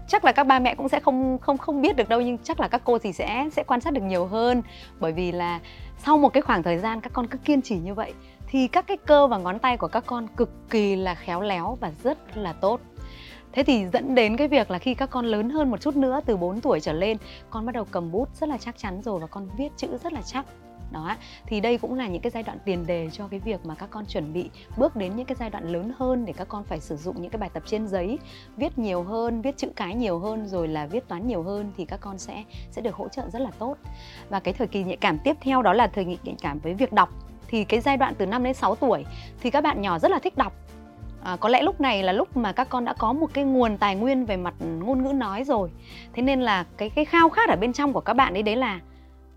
[0.08, 2.60] chắc là các ba mẹ cũng sẽ không không không biết được đâu nhưng chắc
[2.60, 4.62] là các cô thì sẽ sẽ quan sát được nhiều hơn.
[5.00, 5.60] Bởi vì là
[5.98, 8.12] sau một cái khoảng thời gian các con cứ kiên trì như vậy
[8.46, 11.78] thì các cái cơ và ngón tay của các con cực kỳ là khéo léo
[11.80, 12.80] và rất là tốt.
[13.52, 16.20] Thế thì dẫn đến cái việc là khi các con lớn hơn một chút nữa
[16.26, 17.16] từ 4 tuổi trở lên,
[17.50, 20.12] con bắt đầu cầm bút rất là chắc chắn rồi và con viết chữ rất
[20.12, 20.46] là chắc
[20.94, 21.16] đó.
[21.46, 23.90] Thì đây cũng là những cái giai đoạn tiền đề cho cái việc mà các
[23.90, 26.80] con chuẩn bị bước đến những cái giai đoạn lớn hơn để các con phải
[26.80, 28.18] sử dụng những cái bài tập trên giấy.
[28.56, 31.84] Viết nhiều hơn viết chữ cái nhiều hơn rồi là viết toán nhiều hơn thì
[31.84, 33.76] các con sẽ sẽ được hỗ trợ rất là tốt.
[34.28, 36.74] Và cái thời kỳ nhạy cảm tiếp theo đó là thời kỳ nhạy cảm với
[36.74, 37.08] việc đọc.
[37.48, 39.04] Thì cái giai đoạn từ 5 đến 6 tuổi
[39.40, 40.52] thì các bạn nhỏ rất là thích đọc.
[41.24, 43.78] À, có lẽ lúc này là lúc mà các con đã có một cái nguồn
[43.78, 45.70] tài nguyên về mặt ngôn ngữ nói rồi.
[46.12, 48.56] Thế nên là cái cái khao khát ở bên trong của các bạn ấy đấy
[48.56, 48.80] là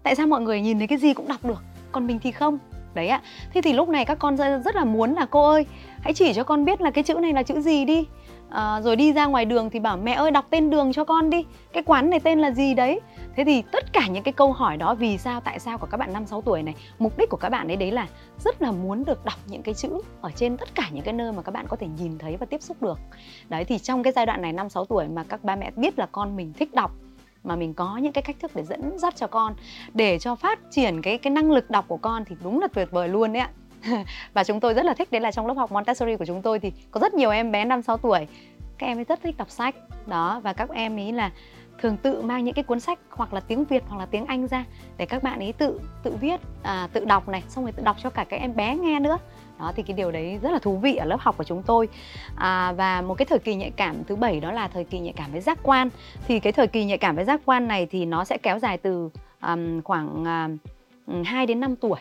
[0.04, 1.64] tại sao mọi người nhìn thấy cái gì cũng đọc được?
[1.92, 2.58] Còn mình thì không?
[2.94, 3.22] Đấy ạ.
[3.54, 5.66] Thế thì lúc này các con rất là muốn là cô ơi
[6.02, 8.08] hãy chỉ cho con biết là cái chữ này là chữ gì đi.
[8.50, 11.30] À, rồi đi ra ngoài đường thì bảo mẹ ơi đọc tên đường cho con
[11.30, 11.46] đi.
[11.74, 13.00] Cái quán này tên là gì đấy?
[13.36, 15.98] Thế thì tất cả những cái câu hỏi đó vì sao tại sao của các
[15.98, 18.08] bạn năm sáu tuổi này mục đích của các bạn ấy đấy là
[18.40, 19.90] rất là muốn được đọc những cái chữ
[20.22, 22.46] ở trên tất cả những cái nơi mà các bạn có thể nhìn thấy và
[22.46, 23.00] tiếp xúc được.
[23.50, 26.00] Đấy thì trong cái giai đoạn này năm sáu tuổi mà các ba mẹ biết
[26.00, 26.92] là con mình thích đọc
[27.48, 29.56] mà mình có những cái cách thức để dẫn dắt cho con,
[29.94, 32.88] để cho phát triển cái cái năng lực đọc của con thì đúng là tuyệt
[32.92, 33.50] vời luôn đấy ạ.
[34.34, 36.60] Và chúng tôi rất là thích, đấy là trong lớp học Montessori của chúng tôi
[36.60, 38.28] thì có rất nhiều em bé năm, sáu tuổi.
[38.78, 41.32] Các em ấy rất thích đọc sách, đó, và các em ấy là
[41.78, 44.48] thường tự mang những cái cuốn sách hoặc là tiếng Việt hoặc là tiếng Anh
[44.48, 44.66] ra
[44.98, 47.98] để các bạn ấy tự tự viết à, tự đọc này xong rồi tự đọc
[48.04, 49.18] cho cả các em bé nghe nữa.
[49.60, 51.90] Đó thì cái điều đấy rất là thú vị ở lớp học của chúng tôi.
[52.36, 55.14] À, và một cái thời kỳ nhạy cảm thứ bảy đó là thời kỳ nhạy
[55.14, 55.90] cảm với giác quan.
[56.28, 58.78] Thì cái thời kỳ nhạy cảm với giác quan này thì nó sẽ kéo dài
[58.78, 59.10] từ
[59.42, 60.50] um, khoảng à,
[61.08, 62.00] um, 2 đến 5 tuổi.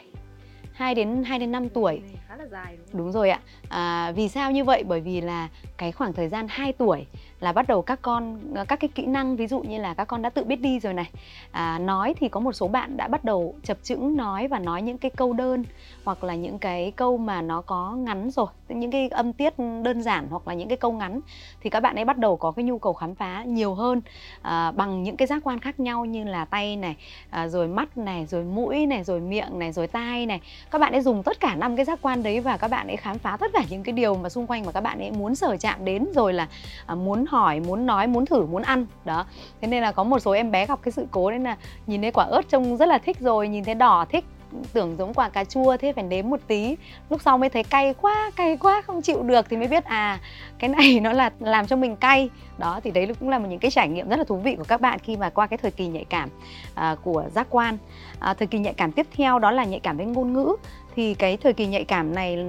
[0.72, 2.00] 2 đến 2 đến 5 tuổi.
[2.36, 2.98] Khá là dài đúng, không?
[2.98, 3.40] đúng rồi ạ.
[3.68, 4.84] À, vì sao như vậy?
[4.86, 7.06] Bởi vì là cái khoảng thời gian 2 tuổi
[7.40, 10.22] là bắt đầu các con các cái kỹ năng ví dụ như là các con
[10.22, 11.10] đã tự biết đi rồi này
[11.50, 14.82] à, nói thì có một số bạn đã bắt đầu chập chững nói và nói
[14.82, 15.64] những cái câu đơn
[16.04, 20.02] hoặc là những cái câu mà nó có ngắn rồi những cái âm tiết đơn
[20.02, 21.20] giản hoặc là những cái câu ngắn
[21.60, 24.00] thì các bạn ấy bắt đầu có cái nhu cầu khám phá nhiều hơn
[24.42, 26.96] à, bằng những cái giác quan khác nhau như là tay này
[27.30, 30.92] à, rồi mắt này rồi mũi này rồi miệng này rồi tai này các bạn
[30.92, 33.36] ấy dùng tất cả năm cái giác quan đấy và các bạn ấy khám phá
[33.36, 35.84] tất cả những cái điều mà xung quanh mà các bạn ấy muốn sở chạm
[35.84, 36.48] đến rồi là
[36.86, 38.86] à, muốn hỏi muốn nói muốn thử muốn ăn.
[39.04, 39.26] Đó.
[39.60, 42.02] Thế nên là có một số em bé gặp cái sự cố đấy là nhìn
[42.02, 44.24] thấy quả ớt trông rất là thích rồi nhìn thấy đỏ thích
[44.72, 46.76] tưởng giống quả cà chua thế phải nếm một tí.
[47.10, 50.20] Lúc sau mới thấy cay quá cay quá không chịu được thì mới biết à
[50.58, 52.30] cái này nó là làm cho mình cay.
[52.58, 54.64] Đó thì đấy cũng là một những cái trải nghiệm rất là thú vị của
[54.64, 56.28] các bạn khi mà qua cái thời kỳ nhạy cảm
[56.74, 57.78] à, của giác quan.
[58.18, 60.56] À, thời kỳ nhạy cảm tiếp theo đó là nhạy cảm với ngôn ngữ
[60.96, 62.44] thì cái thời kỳ nhạy cảm này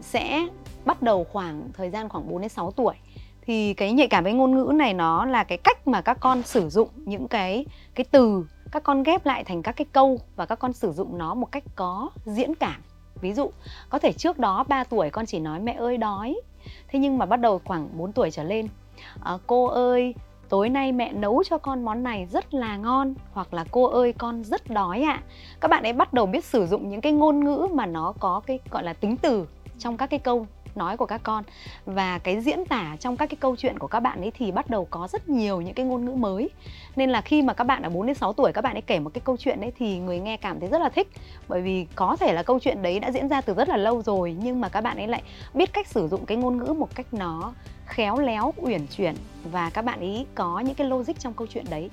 [0.00, 0.46] sẽ
[0.84, 2.94] bắt đầu khoảng thời gian khoảng 4 đến 6 tuổi.
[3.42, 6.42] Thì cái nhạy cảm với ngôn ngữ này nó là cái cách mà các con
[6.42, 10.46] sử dụng những cái cái từ các con ghép lại thành các cái câu và
[10.46, 12.82] các con sử dụng nó một cách có diễn cảm.
[13.20, 13.50] Ví dụ
[13.88, 16.40] có thể trước đó 3 tuổi con chỉ nói mẹ ơi đói
[16.88, 18.68] thế nhưng mà bắt đầu khoảng 4 tuổi trở lên
[19.20, 20.14] à, cô ơi
[20.48, 24.12] tối nay mẹ nấu cho con món này rất là ngon, hoặc là cô ơi,
[24.18, 25.22] con rất đói ạ à.
[25.60, 28.40] các bạn ấy bắt đầu biết sử dụng những cái ngôn ngữ mà nó có
[28.46, 29.46] cái, gọi là, tính từ
[29.78, 30.46] trong các cái câu
[30.78, 31.44] nói của các con.
[31.86, 34.70] Và cái diễn tả trong các cái câu chuyện của các bạn ấy thì bắt
[34.70, 36.50] đầu có rất nhiều những cái ngôn ngữ mới.
[36.96, 38.98] Nên là khi mà các bạn ở 4 đến 6 tuổi, các bạn ấy kể
[38.98, 41.08] một cái câu chuyện ấy thì người nghe cảm thấy rất là thích.
[41.48, 44.02] Bởi vì có thể là câu chuyện đấy đã diễn ra từ rất là lâu
[44.02, 45.22] rồi, nhưng mà các bạn ấy lại
[45.54, 47.52] biết cách sử dụng cái ngôn ngữ một cách nó
[47.86, 49.14] khéo léo, uyển chuyển.
[49.44, 51.90] Và các bạn ấy có những cái logic trong câu chuyện đấy.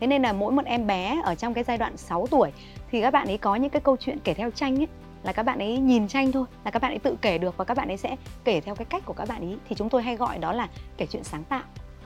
[0.00, 2.52] Thế nên là mỗi một em bé ở trong cái giai đoạn 6 tuổi
[2.90, 4.88] thì các bạn ấy có những cái câu chuyện kể theo tranh ấy
[5.22, 7.64] là các bạn ấy nhìn tranh thôi là các bạn ấy tự kể được và
[7.64, 9.56] các bạn ấy sẽ kể theo cái cách của các bạn ấy.
[9.68, 11.62] Thì chúng tôi hay gọi đó là kể chuyện sáng tạo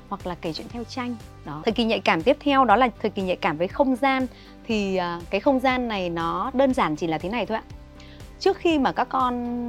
[0.08, 1.16] hoặc là kể chuyện theo tranh.
[1.44, 1.62] Đó.
[1.64, 4.26] Thời kỳ nhạy cảm tiếp theo đó là thời kỳ nhạy cảm với không gian.
[4.66, 7.62] Thì à, cái không gian này nó đơn giản chỉ là thế này thôi ạ.
[8.38, 9.68] Trước khi mà các con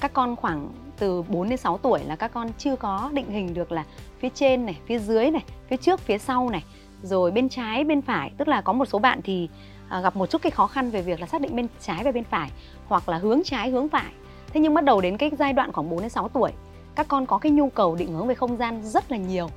[0.00, 3.54] các con khoảng từ 4 đến 6 tuổi là các con chưa có định hình
[3.54, 3.84] được là
[4.18, 6.64] phía trên này, phía dưới này, phía trước, phía sau này,
[7.02, 9.48] rồi bên trái, bên phải, tức là có một số bạn thì
[9.90, 12.12] À, gặp một chút cái khó khăn về việc là xác định bên trái và
[12.12, 12.50] bên phải
[12.88, 14.12] hoặc là hướng trái hướng phải.
[14.52, 16.52] Thế nhưng bắt đầu đến cái giai đoạn khoảng 4 đến 6 tuổi
[16.94, 19.50] các con có cái nhu cầu định hướng về không gian rất là nhiều.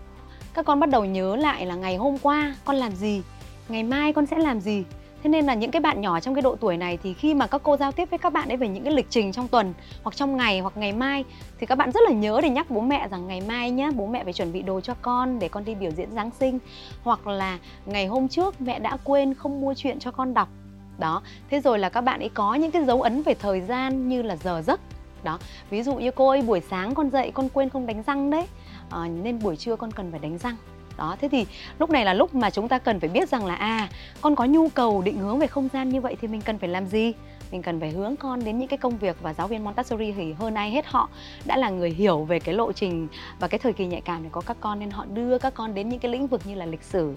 [0.53, 3.21] Các con bắt đầu nhớ lại là ngày hôm qua con làm gì
[3.69, 4.83] ngày mai con sẽ làm gì
[5.23, 7.47] thế nên là những cái bạn nhỏ trong cái độ tuổi này thì khi mà
[7.47, 9.73] các cô giao tiếp với các bạn ấy về những cái lịch trình trong tuần
[10.03, 11.23] hoặc trong ngày hoặc ngày mai
[11.59, 14.07] thì các bạn rất là nhớ để nhắc bố mẹ rằng ngày mai nhá bố
[14.07, 16.59] mẹ phải chuẩn bị đồ cho con để con đi biểu diễn giáng sinh.
[17.03, 20.49] Hoặc là ngày hôm trước mẹ đã quên không mua chuyện cho con đọc.
[20.97, 24.09] Đó thế rồi là các bạn ấy có những cái dấu ấn về thời gian
[24.09, 24.79] như là giờ giấc.
[25.23, 28.29] Đó ví dụ như cô ơi buổi sáng con dậy con quên không đánh răng
[28.29, 28.45] đấy.
[28.89, 30.55] À, nên buổi trưa con cần phải đánh răng
[30.97, 31.45] đó, thế thì
[31.79, 33.89] lúc này là lúc mà chúng ta cần phải biết rằng là à
[34.21, 36.69] con có nhu cầu định hướng về không gian như vậy thì mình cần phải
[36.69, 37.13] làm gì?
[37.51, 40.33] Mình cần phải hướng con đến những cái công việc và giáo viên Montessori thì
[40.33, 41.09] hơn ai hết họ
[41.45, 43.07] đã là người hiểu về cái lộ trình
[43.39, 45.73] và cái thời kỳ nhạy cảm để có các con, nên họ đưa các con
[45.73, 47.15] đến những cái lĩnh vực như là lịch sử.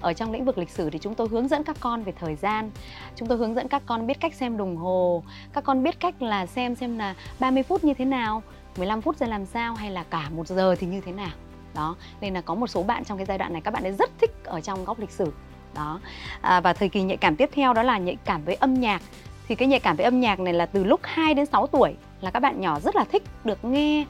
[0.00, 2.36] Ở trong lĩnh vực lịch sử thì chúng tôi hướng dẫn các con về thời
[2.36, 2.70] gian,
[3.16, 6.22] chúng tôi hướng dẫn các con biết cách xem đồng hồ, các con biết cách
[6.22, 8.42] là xem xem là 30 phút như thế nào
[8.76, 11.30] 15 phút ra làm sao hay là cả một giờ thì như thế nào
[11.74, 13.92] đó nên là có một số bạn trong cái giai đoạn này các bạn ấy
[13.92, 15.32] rất thích ở trong góc lịch sử.
[15.74, 16.00] Đó.
[16.40, 19.02] À, và thời kỳ nhạy cảm tiếp theo đó là nhạy cảm với âm nhạc.
[19.48, 21.94] Thì cái nhạy cảm với âm nhạc này là từ lúc 2 đến 6 tuổi
[22.20, 24.04] là các bạn nhỏ rất là thích được nghe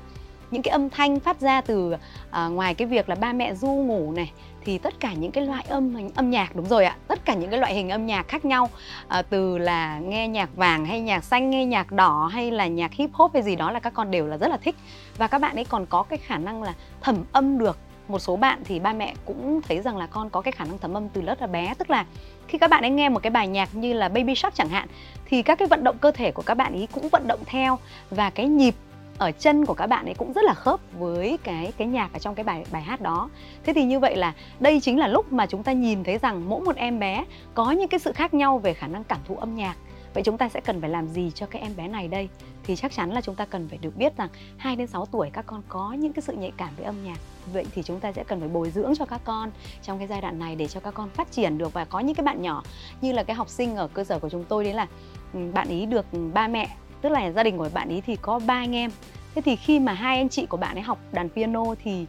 [0.50, 1.94] những cái âm thanh phát ra từ
[2.30, 4.32] à, ngoài cái việc là ba mẹ du ngủ này
[4.68, 7.50] thì tất cả những cái loại âm âm nhạc đúng rồi ạ tất cả những
[7.50, 8.68] cái loại hình âm nhạc khác nhau
[9.08, 12.92] à, từ là nghe nhạc vàng hay nhạc xanh nghe nhạc đỏ hay là nhạc
[12.92, 14.76] hip hop hay gì đó là các con đều là rất là thích.
[15.16, 17.78] Và các bạn ấy còn có cái khả năng là thẩm âm được.
[18.08, 20.78] Một số bạn thì ba mẹ cũng thấy rằng là con có cái khả năng
[20.78, 21.74] thẩm âm từ rất là bé.
[21.78, 22.06] Tức là
[22.48, 24.88] khi các bạn ấy nghe một cái bài nhạc như là baby shark chẳng hạn
[25.26, 27.78] thì các cái vận động cơ thể của các bạn ấy cũng vận động theo.
[28.10, 28.74] Và cái nhịp
[29.18, 32.18] ở chân của các bạn ấy cũng rất là khớp với cái cái nhạc ở
[32.18, 33.30] trong cái bài bài hát đó.
[33.64, 36.48] Thế thì như vậy là đây chính là lúc mà chúng ta nhìn thấy rằng
[36.48, 39.36] mỗi một em bé có những cái sự khác nhau về khả năng cảm thụ
[39.36, 39.76] âm nhạc.
[40.14, 42.28] Vậy chúng ta sẽ cần phải làm gì cho cái em bé này đây?
[42.64, 45.30] Thì chắc chắn là chúng ta cần phải được biết rằng 2 đến 6 tuổi
[45.32, 47.18] các con có những cái sự nhạy cảm với âm nhạc.
[47.52, 49.50] Vậy thì chúng ta sẽ cần phải bồi dưỡng cho các con
[49.82, 52.14] trong cái giai đoạn này để cho các con phát triển được và có những
[52.14, 52.62] cái bạn nhỏ
[53.00, 54.86] như là cái học sinh ở cơ sở của chúng tôi đấy là
[55.34, 56.68] ừ, bạn ý được ba mẹ
[57.02, 58.90] tức là gia đình của bạn ý thì có ba anh em.
[59.34, 62.06] Thế thì khi mà hai anh chị của bạn ấy học đàn piano thì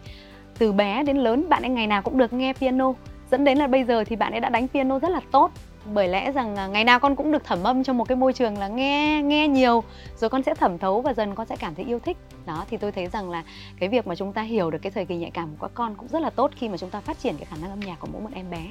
[0.57, 2.93] từ bé đến lớn bạn ấy ngày nào cũng được nghe piano.
[3.31, 5.51] Dẫn đến là bây giờ thì bạn ấy đã đánh piano rất là tốt.
[5.93, 8.33] Bởi lẽ rằng à, ngày nào con cũng được thẩm âm trong một cái môi
[8.33, 9.83] trường là nghe nghe nhiều,
[10.17, 12.17] rồi con sẽ thẩm thấu và dần con sẽ cảm thấy yêu thích.
[12.45, 13.43] Đó, thì tôi thấy rằng là
[13.79, 15.95] cái việc mà chúng ta hiểu được cái thời kỳ nhạy cảm của các con
[15.95, 17.99] cũng rất là tốt khi mà chúng ta phát triển cái khả năng âm nhạc
[17.99, 18.63] của mỗi một em bé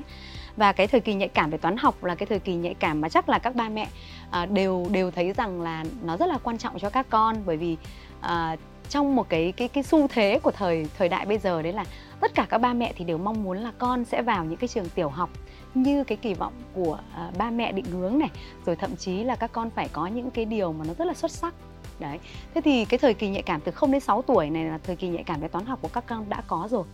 [0.59, 3.01] và cái thời kỳ nhạy cảm về toán học là cái thời kỳ nhạy cảm
[3.01, 3.88] mà chắc là các ba mẹ
[4.31, 7.37] à, đều đều thấy rằng là nó rất là quan trọng cho các con.
[7.47, 7.77] Bởi vì
[8.21, 8.57] à,
[8.88, 11.85] trong một cái cái cái xu thế của thời thời đại bây giờ đấy là
[12.21, 14.68] tất cả các ba mẹ thì đều mong muốn là con sẽ vào những cái
[14.68, 15.31] trường tiểu học
[15.75, 18.31] như cái kỳ vọng của uh, ba mẹ định hướng này.
[18.66, 21.14] Rồi thậm chí là các con phải có những cái điều mà nó rất là
[21.14, 21.55] xuất sắc.
[21.99, 22.18] Đấy.
[22.55, 24.97] Thế thì cái thời kỳ nhạy cảm từ 0 đến 6 tuổi này là thời
[24.97, 26.85] kỳ nhạy cảm về toán học của các con đã có rồi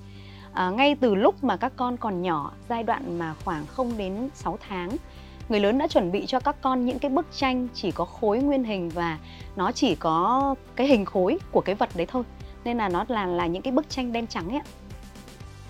[0.55, 4.29] à, ngay từ lúc mà các con còn nhỏ giai đoạn mà khoảng 0 đến
[4.35, 4.91] 6 tháng
[5.49, 8.39] người lớn đã chuẩn bị cho các con những cái bức tranh chỉ có khối
[8.39, 9.19] nguyên hình và
[9.57, 12.23] nó chỉ có cái hình khối của cái vật đấy thôi.
[12.65, 14.61] Nên là nó là là những cái bức tranh đen trắng ấy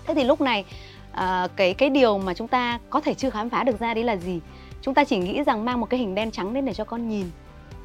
[0.07, 0.65] thế thì lúc này
[1.11, 4.03] à, cái cái điều mà chúng ta có thể chưa khám phá được ra đấy
[4.03, 4.39] là gì?
[4.81, 7.09] Chúng ta chỉ nghĩ rằng mang một cái hình đen trắng đến để cho con
[7.09, 7.25] nhìn.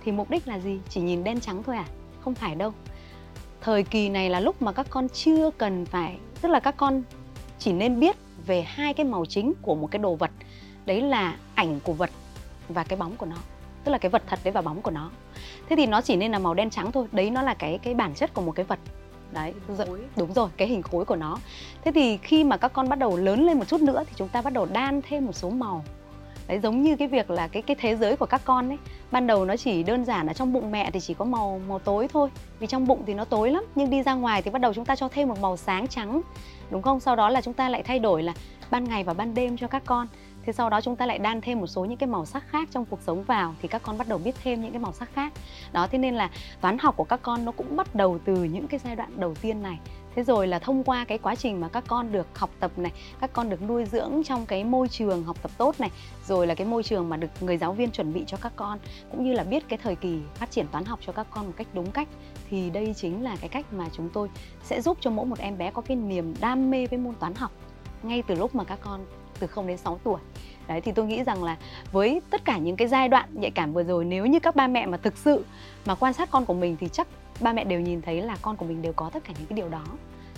[0.05, 0.79] Thì mục đích là gì?
[0.89, 1.85] Chỉ nhìn đen trắng thôi à?
[2.21, 2.73] Không phải đâu.
[3.61, 7.03] Thời kỳ này là lúc mà các con chưa cần phải tức là các con
[7.59, 10.31] chỉ nên biết về hai cái màu chính của một cái đồ vật.
[10.87, 12.11] Đấy là ảnh của vật
[12.69, 13.37] và cái bóng của nó.
[13.85, 15.11] Tức là cái vật thật đấy và bóng của nó.
[15.69, 17.07] Thế thì nó chỉ nên là màu đen trắng thôi.
[17.13, 18.79] Đấy nó là cái cái bản chất của một cái vật.
[19.33, 19.55] Đấy
[20.17, 21.39] đúng rồi cái hình khối của nó.
[21.85, 24.29] Thế thì khi mà các con bắt đầu lớn lên một chút nữa thì chúng
[24.29, 25.85] ta bắt đầu đan thêm một số màu
[26.51, 28.79] đấy, giống như cái việc là cái cái thế giới của các con ấy,
[29.11, 31.79] ban đầu nó chỉ đơn giản là trong bụng mẹ thì chỉ có màu màu
[31.79, 32.31] tối thôi.
[32.59, 34.85] Vì trong bụng thì nó tối lắm, nhưng đi ra ngoài thì bắt đầu chúng
[34.85, 36.21] ta cho thêm một màu sáng trắng,
[36.71, 37.01] đúng không?
[37.01, 38.33] Sau đó là chúng ta lại thay đổi là
[38.71, 40.07] ban ngày và ban đêm cho các con.
[40.47, 42.69] Thế sau đó chúng ta lại đan thêm một số những cái màu sắc khác
[42.71, 45.15] trong cuộc sống vào thì các con bắt đầu biết thêm những cái màu sắc
[45.15, 45.33] khác.
[45.73, 48.69] Đó, thế nên là toán học của các con nó cũng bắt đầu từ những
[48.69, 49.79] cái giai đoạn đầu tiên này
[50.15, 52.93] thế rồi là thông qua cái quá trình mà các con được học tập này,
[53.21, 55.91] các con được nuôi dưỡng trong cái môi trường học tập tốt này,
[56.27, 58.79] rồi là cái môi trường mà được người giáo viên chuẩn bị cho các con,
[59.11, 61.53] cũng như là biết cái thời kỳ phát triển toán học cho các con một
[61.57, 62.09] cách đúng cách,
[62.51, 64.29] thì đây chính là cái cách mà chúng tôi
[64.65, 67.35] sẽ giúp cho mỗi một em bé có cái niềm đam mê với môn toán
[67.35, 67.53] học
[68.03, 69.01] ngay từ lúc mà các con
[69.39, 70.21] từ 0 đến 6 tuổi.
[70.69, 71.57] Đấy, thì tôi nghĩ rằng là
[71.93, 74.67] với tất cả những cái giai đoạn nhạy cảm vừa rồi, nếu như các ba
[74.67, 75.45] mẹ mà thực sự
[75.87, 77.09] mà quan sát con của mình thì chắc
[77.41, 79.57] ba mẹ đều nhìn thấy là con của mình đều có tất cả những cái
[79.57, 79.85] điều đó.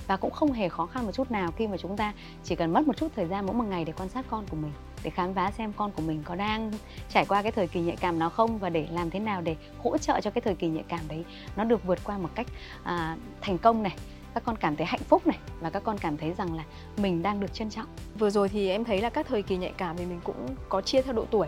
[0.06, 2.12] Và cũng không hề khó khăn một chút nào khi mà chúng ta
[2.44, 4.56] chỉ cần mất một chút thời gian mỗi một ngày để quan sát con của
[4.56, 6.72] mình để khám phá xem con của mình có đang
[7.08, 9.56] trải qua cái thời kỳ nhạy cảm nào không và để làm thế nào để
[9.82, 11.24] hỗ trợ cho cái thời kỳ nhạy cảm đấy
[11.56, 12.46] nó được vượt qua một cách
[12.82, 13.96] à, thành công này.
[14.34, 16.64] Các con cảm thấy hạnh phúc này và các con cảm thấy rằng là
[16.96, 17.86] mình đang được trân trọng.
[18.18, 20.80] Vừa rồi thì em thấy là các thời kỳ nhạy cảm thì mình cũng có
[20.80, 21.46] chia theo độ tuổi.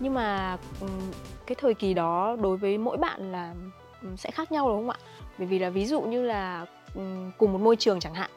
[0.00, 0.58] Nhưng mà
[1.46, 3.54] cái thời kỳ đó đối với mỗi bạn là
[4.16, 4.98] sẽ khác nhau đúng không ạ?
[5.38, 7.00] Bởi vì là ví dụ như là ừ,
[7.38, 8.30] cùng một môi trường chẳng hạn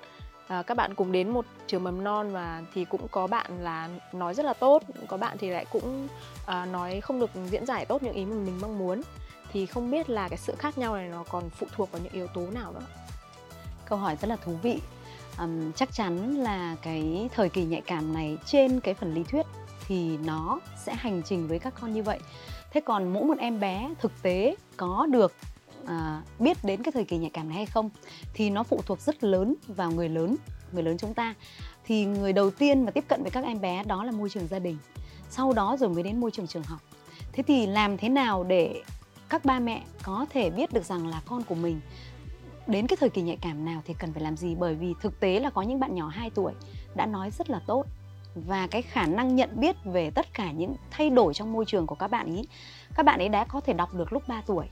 [0.47, 3.89] à, các bạn cùng đến một trường mầm non và thì cũng có bạn là
[4.13, 6.07] nói rất là tốt có bạn thì lại cũng
[6.45, 9.01] à, nói không được diễn giải tốt những ý mà mình mong muốn.
[9.53, 12.13] Thì không biết là cái sự khác nhau này nó còn phụ thuộc vào những
[12.13, 12.85] yếu tố nào nữa?
[13.85, 14.79] Câu hỏi rất là thú vị.
[15.39, 19.45] Um, chắc chắn là cái thời kỳ nhạy cảm này trên cái phần lý thuyết
[19.87, 22.19] thì nó sẽ hành trình với các con như vậy.
[22.71, 25.33] Thế còn mỗi một em bé thực tế có được
[25.85, 27.89] à, biết đến cái thời kỳ nhạy cảm này hay không
[28.33, 30.35] thì nó phụ thuộc rất lớn vào người lớn
[30.71, 31.33] người lớn chúng ta.
[31.85, 34.47] Thì người đầu tiên mà tiếp cận với các em bé đó là môi trường
[34.47, 34.77] gia đình.
[35.29, 36.79] Sau đó rồi mới đến môi trường trường học.
[37.33, 38.81] Thế thì làm thế nào để
[39.29, 41.81] các ba mẹ có thể biết được rằng là con của mình
[42.67, 44.55] đến cái thời kỳ nhạy cảm nào thì cần phải làm gì?
[44.55, 46.53] Bởi vì thực tế là có những bạn nhỏ 2 tuổi
[46.95, 47.85] đã nói rất là tốt.
[48.35, 51.87] Và cái khả năng nhận biết về tất cả những thay đổi trong môi trường
[51.87, 52.43] của các bạn ý
[52.95, 54.65] các bạn ấy đã có thể đọc được lúc 3 tuổi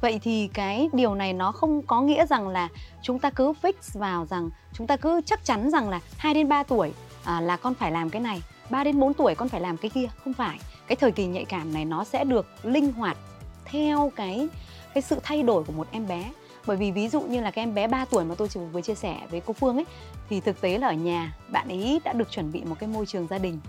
[0.00, 2.68] vậy thì cái điều này nó không có nghĩa rằng là
[3.02, 6.48] chúng ta cứ fix vào rằng chúng ta cứ chắc chắn rằng là 2 đến
[6.48, 6.92] 3 tuổi
[7.24, 9.90] à, là con phải làm cái này 3 đến 4 tuổi con phải làm cái
[9.90, 10.06] kia.
[10.24, 10.58] Không phải.
[10.86, 13.16] Cái thời kỳ nhạy cảm này nó sẽ được linh hoạt
[13.64, 14.48] theo cái
[14.94, 16.30] cái sự thay đổi của một em bé.
[16.66, 18.94] Bởi vì ví dụ như là cái em bé 3 tuổi mà tôi vừa chia
[18.94, 19.84] sẻ với cô Phương ấy
[20.28, 23.06] thì thực tế là ở nhà bạn ấy đã được chuẩn bị một cái môi
[23.06, 23.60] trường gia đình.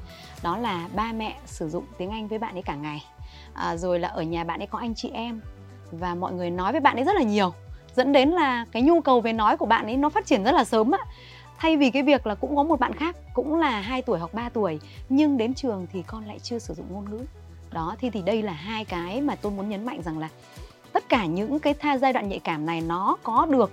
[0.44, 3.06] Đó là ba mẹ sử dụng tiếng Anh với bạn ấy cả ngày.
[3.54, 5.42] À, rồi là ở nhà bạn ấy có anh chị em
[5.92, 7.54] và mọi người nói với bạn ấy rất là nhiều,
[7.96, 10.52] dẫn đến là cái nhu cầu về nói của bạn ấy nó phát triển rất
[10.52, 11.00] là sớm á
[11.58, 14.34] thay vì cái việc là cũng có một bạn khác, cũng là 2 tuổi hoặc
[14.34, 17.26] 3 tuổi, nhưng đến trường thì con lại chưa sử dụng ngôn ngữ.
[17.72, 20.30] Đó thì thì đây là hai cái mà tôi muốn nhấn mạnh rằng là
[20.94, 23.72] tất cả những cái tha giai đoạn nhạy cảm này nó có được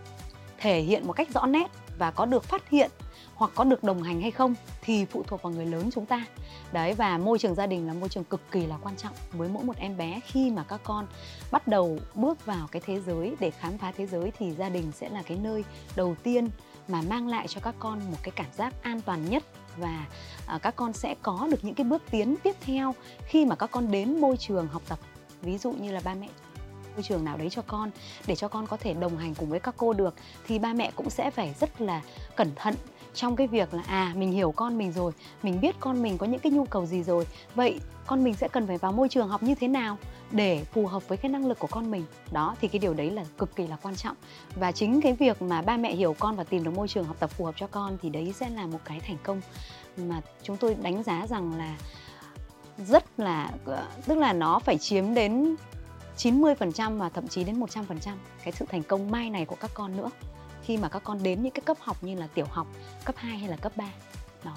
[0.59, 2.91] thể hiện một cách rõ nét và có được phát hiện
[3.35, 6.25] hoặc có được đồng hành hay không thì phụ thuộc vào người lớn chúng ta.
[6.73, 9.49] Đấy và môi trường gia đình là môi trường cực kỳ là quan trọng với
[9.49, 10.21] mỗi một em bé.
[10.25, 11.07] Khi mà các con
[11.51, 14.93] bắt đầu bước vào cái thế giới để khám phá thế giới thì gia đình
[14.93, 15.65] sẽ là cái nơi
[15.97, 16.49] đầu tiên
[16.89, 19.43] mà mang lại cho các con một cái cảm giác an toàn nhất.
[19.77, 20.07] Và
[20.47, 22.95] à, các con sẽ có được những cái bước tiến tiếp theo
[23.27, 24.99] khi mà các con đến môi trường học tập.
[25.43, 26.29] Ví dụ như là ba mẹ
[26.95, 27.91] môi trường nào đấy cho con
[28.27, 30.15] để cho con có thể đồng hành cùng với các cô được
[30.47, 32.03] thì ba mẹ cũng sẽ phải rất là
[32.37, 32.75] cẩn thận
[33.15, 36.27] trong cái việc là à mình hiểu con mình rồi, mình biết con mình có
[36.27, 39.29] những cái nhu cầu gì rồi, vậy con mình sẽ cần phải vào môi trường
[39.29, 39.97] học như thế nào
[40.31, 42.05] để phù hợp với cái năng lực của con mình?
[42.33, 44.17] Đó, thì cái điều đấy là cực kỳ là quan trọng.
[44.57, 47.17] Và chính cái việc mà ba mẹ hiểu con và tìm được môi trường học
[47.19, 49.41] tập phù hợp cho con thì đấy sẽ là một cái thành công
[49.97, 51.77] mà chúng tôi đánh giá rằng là
[52.79, 55.57] rất là ờ, tức là nó phải chiếm đến
[56.17, 57.83] 90% và thậm chí đến 100%
[58.45, 60.11] cái sự thành công mai này của các con nữa
[60.65, 62.67] khi mà các con đến những cái cấp học như là tiểu học,
[63.05, 63.85] cấp 2 hay là cấp 3.
[64.45, 64.55] Đó.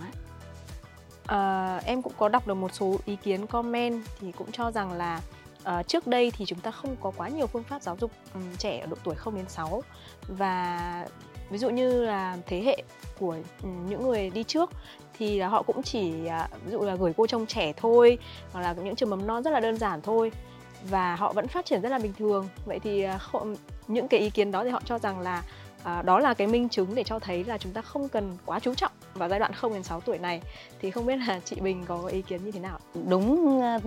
[1.26, 4.92] À, em cũng có đọc được một số ý kiến comment thì cũng cho rằng
[4.92, 5.22] là
[5.62, 8.56] uh, trước đây thì chúng ta không có quá nhiều phương pháp giáo dục um,
[8.58, 9.84] trẻ ở độ tuổi 0 đến 6
[10.28, 11.08] và
[11.50, 12.84] ví dụ như là thế hệ
[13.20, 14.72] của um, những người đi trước
[15.18, 18.18] thì là họ cũng chỉ uh, ví dụ là gửi cô trông trẻ thôi
[18.52, 20.32] hoặc là những trường mầm non rất là đơn giản thôi
[20.90, 23.48] và họ vẫn phát triển rất là bình thường vậy thì uh,
[23.88, 25.44] những cái ý kiến đó thì họ cho rằng là
[25.88, 28.60] à, đó là cái minh chứng để cho thấy là chúng ta không cần quá
[28.60, 30.42] chú trọng vào giai đoạn 0 đến 6 tuổi này.
[30.82, 32.80] Thì không biết là chị Bình có ý kiến như thế nào?
[33.10, 33.80] Đúng à,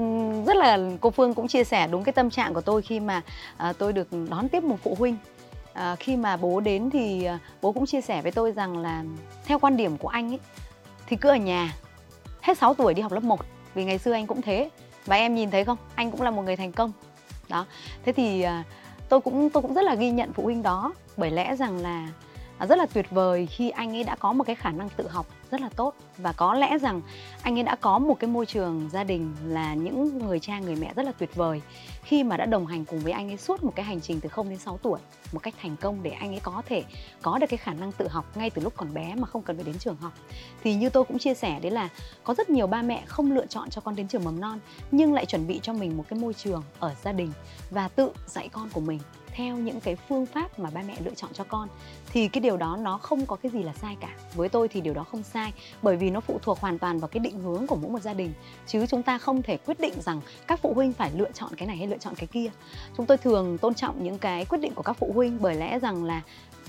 [0.47, 3.23] rất là cô Phương cũng chia sẻ đúng cái tâm trạng của tôi khi mà
[3.57, 5.17] à, tôi được đón tiếp một phụ huynh.
[5.73, 9.05] À, khi mà bố đến thì à, bố cũng chia sẻ với tôi rằng là
[9.45, 10.41] theo quan điểm của anh ấy
[11.07, 11.75] thì cứ ở nhà
[12.41, 13.41] hết 6 tuổi đi học lớp 1
[13.75, 14.71] vì ngày xưa anh cũng thế.
[15.07, 15.79] Và em nhìn thấy không?
[15.95, 16.93] Anh cũng là một người thành công.
[17.49, 17.67] Đó.
[18.05, 18.65] Thế thì à,
[19.11, 20.95] tôi cũng tôi cũng rất là ghi nhận phụ huynh đó.
[21.17, 22.09] Bởi lẽ rằng là
[22.59, 25.09] à, rất là tuyệt vời khi anh ấy đã có một cái khả năng tự
[25.09, 25.95] học rất là tốt.
[26.19, 27.01] Và có lẽ rằng
[27.43, 30.77] anh ấy đã có một cái môi trường gia đình là những người cha, người
[30.77, 31.63] mẹ rất là tuyệt vời.
[32.03, 34.29] Khi mà đã đồng hành cùng với anh ấy suốt một cái hành trình từ
[34.29, 35.01] 0 đến 6 tuổi,
[35.33, 36.85] một cách thành công để anh ấy có thể
[37.23, 39.57] có được cái khả năng tự học ngay từ lúc còn bé mà không cần
[39.57, 40.13] phải đến trường học.
[40.65, 41.89] Thì như tôi cũng chia sẻ đấy là
[42.25, 44.59] có rất nhiều ba mẹ không lựa chọn cho con đến trường mầm non,
[44.91, 47.33] nhưng lại chuẩn bị cho mình một cái môi trường ở gia đình
[47.71, 49.01] và tự dạy con của mình
[49.35, 51.69] theo những cái phương pháp mà ba mẹ lựa chọn cho con,
[52.13, 54.09] thì cái điều đó nó không có cái gì là sai cả.
[54.35, 57.09] Với tôi thì điều đó không sai, bởi vì nó phụ thuộc hoàn toàn vào
[57.09, 58.33] cái định hướng của mỗi một gia đình.
[58.67, 61.69] Chứ chúng ta không thể quyết định rằng các phụ huynh phải lựa chọn cái
[61.69, 62.51] này hay lựa chọn cái kia.
[62.97, 65.79] Chúng tôi thường tôn trọng những cái quyết định của các phụ huynh bởi lẽ
[65.79, 66.23] rằng là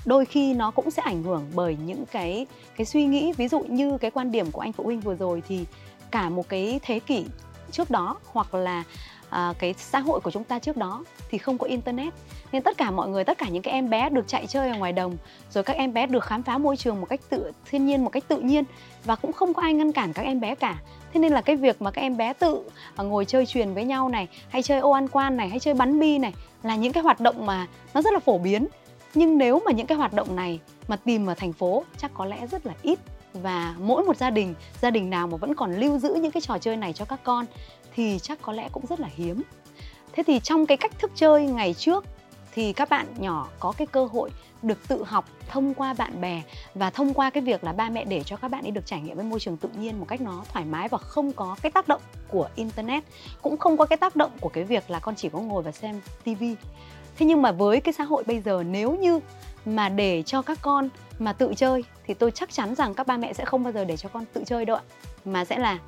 [0.06, 3.34] đôi khi nó cũng sẽ ảnh hưởng bởi những cái cái suy nghĩ.
[3.38, 5.66] Ví dụ như cái quan điểm của anh phụ huynh vừa rồi thì
[6.12, 7.26] cả một cái thế kỷ
[7.72, 8.84] trước đó hoặc là
[9.32, 12.14] à, cái xã hội của chúng ta trước đó thì không có internet.
[12.52, 14.78] Nên tất cả mọi người tất cả những cái em bé được chạy chơi ở
[14.78, 15.18] ngoài đồng
[15.50, 18.10] rồi các em bé được khám phá môi trường một cách tự thiên nhiên một
[18.10, 18.64] cách tự nhiên
[19.06, 20.82] và cũng không có ai ngăn cản các em bé cả.
[21.14, 23.86] Thế nên là cái việc mà các em bé tự à, ngồi chơi truyền với
[23.86, 26.94] nhau này hay chơi ô ăn quan này hay chơi bắn bi này là những
[26.94, 28.68] cái hoạt động mà nó rất là phổ biến.
[29.14, 32.26] Nhưng nếu mà những cái hoạt động này mà tìm ở thành phố chắc có
[32.26, 33.00] lẽ rất là ít.
[33.34, 36.42] Và mỗi một gia đình gia đình nào mà vẫn còn lưu giữ những cái
[36.42, 37.46] trò chơi này cho các con
[37.96, 39.42] thì chắc có lẽ cũng rất là hiếm.
[40.14, 42.06] Thế thì trong cái cách thức chơi ngày trước
[42.54, 44.30] thì các bạn nhỏ có cái cơ hội
[44.62, 46.42] được tự học thông qua bạn bè
[46.76, 49.02] và thông qua cái việc là ba mẹ để cho các bạn ấy được trải
[49.02, 51.72] nghiệm với môi trường tự nhiên một cách nó thoải mái và không có cái
[51.72, 53.04] tác động của internet,
[53.42, 55.72] cũng không có cái tác động của cái việc là con chỉ có ngồi và
[55.72, 56.56] xem tivi
[57.18, 59.20] thế nhưng mà với cái xã hội bây giờ, nếu như
[59.66, 63.18] mà để cho các con mà tự chơi thì tôi chắc chắn rằng các ba
[63.18, 64.84] mẹ sẽ không bao giờ để cho con tự chơi đâu ạ.
[65.26, 65.80] Mà sẽ là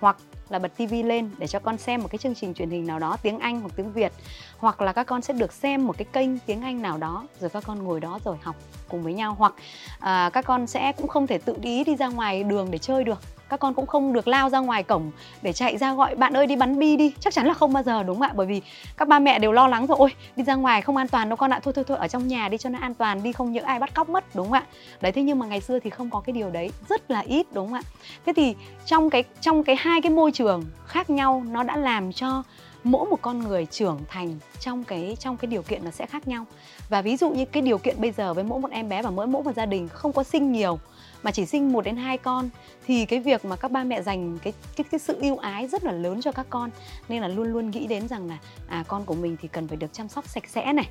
[0.00, 0.16] hoặc
[0.52, 2.98] là bật tivi lên để cho con xem một cái chương trình truyền hình nào
[2.98, 4.12] đó tiếng Anh hoặc tiếng Việt.
[4.58, 7.50] Hoặc là các con sẽ được xem một cái kênh tiếng Anh nào đó rồi
[7.50, 8.56] các con ngồi đó rồi học
[8.88, 9.34] cùng với nhau.
[9.38, 9.54] Hoặc
[9.98, 13.04] à, các con sẽ cũng không thể tự ý đi ra ngoài đường để chơi
[13.04, 13.20] được
[13.52, 15.10] các con cũng không được lao ra ngoài cổng
[15.42, 17.14] để chạy ra gọi, bạn ơi, đi bắn bi đi.
[17.20, 18.32] Chắc chắn là không bao giờ, đúng không ạ?
[18.34, 18.62] Bởi vì
[18.96, 19.96] các ba mẹ đều lo lắng rồi.
[19.98, 21.60] Ôi, đi ra ngoài không an toàn đâu con ạ.
[21.62, 23.78] Thôi thôi thôi, ở trong nhà đi cho nó an toàn, đi không những ai
[23.78, 24.24] bắt cóc mất.
[24.34, 24.64] Đúng không ạ?
[25.00, 27.46] Đấy, thế nhưng mà ngày xưa thì không có cái điều đấy, rất là ít,
[27.52, 27.82] đúng không ạ?
[28.26, 28.54] Thế thì
[28.86, 32.42] trong cái trong cái hai cái môi trường khác nhau, nó đã làm cho
[32.84, 36.28] mỗi một con người trưởng thành trong cái trong cái điều kiện nó sẽ khác
[36.28, 36.46] nhau
[36.92, 39.10] và ví dụ như cái điều kiện bây giờ với mỗi một em bé và
[39.10, 40.78] mỗi mỗi một gia đình không có sinh nhiều,
[41.22, 42.48] mà chỉ sinh một đến hai con,
[42.86, 45.84] thì cái việc mà các ba mẹ dành cái cái cái sự yêu ái rất
[45.84, 46.70] là lớn cho các con.
[47.08, 48.38] Nên là luôn luôn nghĩ đến rằng là
[48.68, 50.88] à con của mình thì cần phải được chăm sóc sạch sẽ này,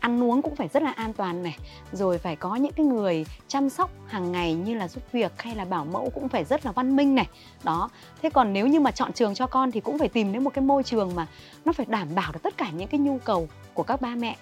[0.00, 1.56] ăn uống cũng phải rất là an toàn này,
[1.92, 5.54] rồi phải có những cái người chăm sóc hàng ngày như là giúp việc hay
[5.54, 7.28] là bảo mẫu cũng phải rất là văn minh này.
[7.64, 7.90] Đó,
[8.22, 10.50] thế còn nếu như mà chọn trường cho con thì cũng phải tìm đến một
[10.54, 11.26] cái môi trường mà
[11.64, 14.36] nó phải đảm bảo được tất cả những cái nhu cầu của các ba mẹ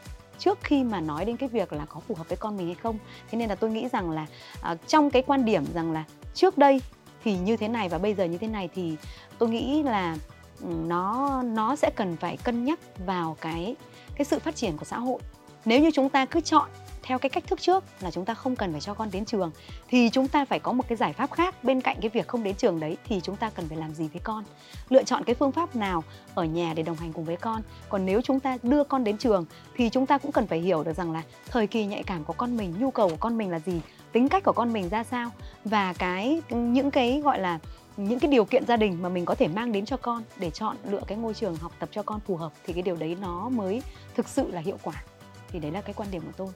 [0.44, 2.74] trước khi mà nói đến cái việc là có phù hợp với con mình hay
[2.74, 2.98] không.
[3.30, 4.26] Thế nên là tôi nghĩ rằng là
[4.72, 6.80] uh, trong cái quan điểm rằng là trước đây
[7.24, 8.96] thì như thế này và bây giờ như thế này thì
[9.38, 10.16] tôi nghĩ là
[10.60, 13.76] ừ, nó nó sẽ cần phải cân nhắc vào cái
[14.14, 15.20] cái sự phát triển của xã hội.
[15.64, 16.68] Nếu như chúng ta cứ chọn
[17.02, 19.50] theo cái cách thức trước là chúng ta không cần phải cho con đến trường,
[19.88, 22.42] thì chúng ta phải có một cái giải pháp khác bên cạnh cái việc không
[22.42, 24.44] đến trường đấy, thì chúng ta cần phải làm gì với con?
[24.88, 27.62] Lựa chọn cái phương pháp nào ở nhà để đồng hành cùng với con?
[27.88, 29.44] Còn nếu chúng ta đưa con đến trường,
[29.76, 32.32] thì chúng ta cũng cần phải hiểu được rằng là thời kỳ nhạy cảm của
[32.32, 33.80] con mình, nhu cầu của con mình là gì,
[34.12, 35.30] tính cách của con mình ra sao,
[35.64, 37.58] và cái, những cái gọi là,
[37.96, 40.50] những cái điều kiện gia đình mà mình có thể mang đến cho con để
[40.50, 43.16] chọn lựa cái ngôi trường học tập cho con phù hợp, thì cái điều đấy
[43.20, 43.82] nó mới
[44.14, 45.02] thực sự là hiệu quả.
[45.48, 46.48] Thì đấy là cái quan điểm của tôi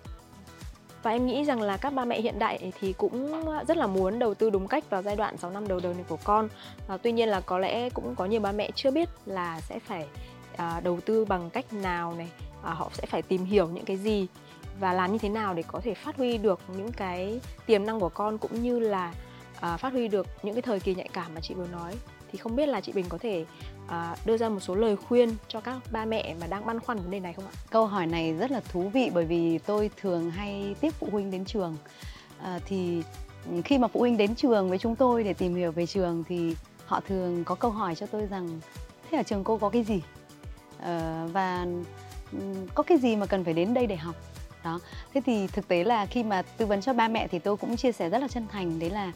[1.06, 4.18] và em nghĩ rằng là các ba mẹ hiện đại thì cũng rất là muốn
[4.18, 6.48] đầu tư đúng cách vào giai đoạn 6 năm đầu đời này của con.
[6.88, 9.78] À, tuy nhiên là có lẽ cũng có nhiều ba mẹ chưa biết là sẽ
[9.78, 10.06] phải
[10.56, 12.28] à, đầu tư bằng cách nào này
[12.62, 14.26] à, họ sẽ phải tìm hiểu những cái gì
[14.80, 18.00] và làm như thế nào để có thể phát huy được những cái tiềm năng
[18.00, 19.12] của con cũng như là
[19.60, 21.94] à, phát huy được những cái thời kỳ nhạy cảm mà chị vừa nói
[22.32, 23.44] thì không biết là chị Bình có thể
[23.88, 26.98] à, đưa ra một số lời khuyên cho các ba mẹ mà đang băn khoăn
[26.98, 27.52] vấn đề này không ạ?
[27.70, 31.30] Câu hỏi này rất là thú vị bởi vì tôi thường hay tiếp phụ huynh
[31.30, 31.76] đến trường.
[32.42, 33.02] À, thì
[33.64, 36.56] khi mà phụ huynh đến trường với chúng tôi để tìm hiểu về trường thì
[36.86, 38.60] họ thường có câu hỏi cho tôi rằng
[39.10, 40.02] thế ở trường cô có cái gì?
[40.80, 41.66] À, và
[42.32, 42.38] ừ,
[42.74, 44.14] có cái gì mà cần phải đến đây để học?
[44.64, 44.80] Đó.
[45.14, 47.76] Thế thì thực tế là khi mà tư vấn cho ba mẹ thì tôi cũng
[47.76, 49.12] chia sẻ rất là chân thành đấy là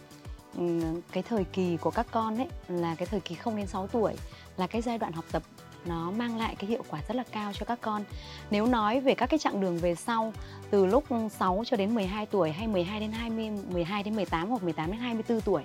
[0.57, 0.81] Ừ,
[1.13, 4.15] cái thời kỳ của các con ấy là cái thời kỳ không đến 6 tuổi
[4.57, 5.43] là cái giai đoạn học tập
[5.87, 8.05] nó mang lại cái hiệu quả rất là cao cho các con.
[8.51, 10.33] Nếu nói về các cái chặng đường về sau
[10.71, 14.63] từ lúc 6 cho đến 12 tuổi hay 12 đến 20, 12 đến 18 hoặc
[14.63, 15.63] 18 đến 24 tuổi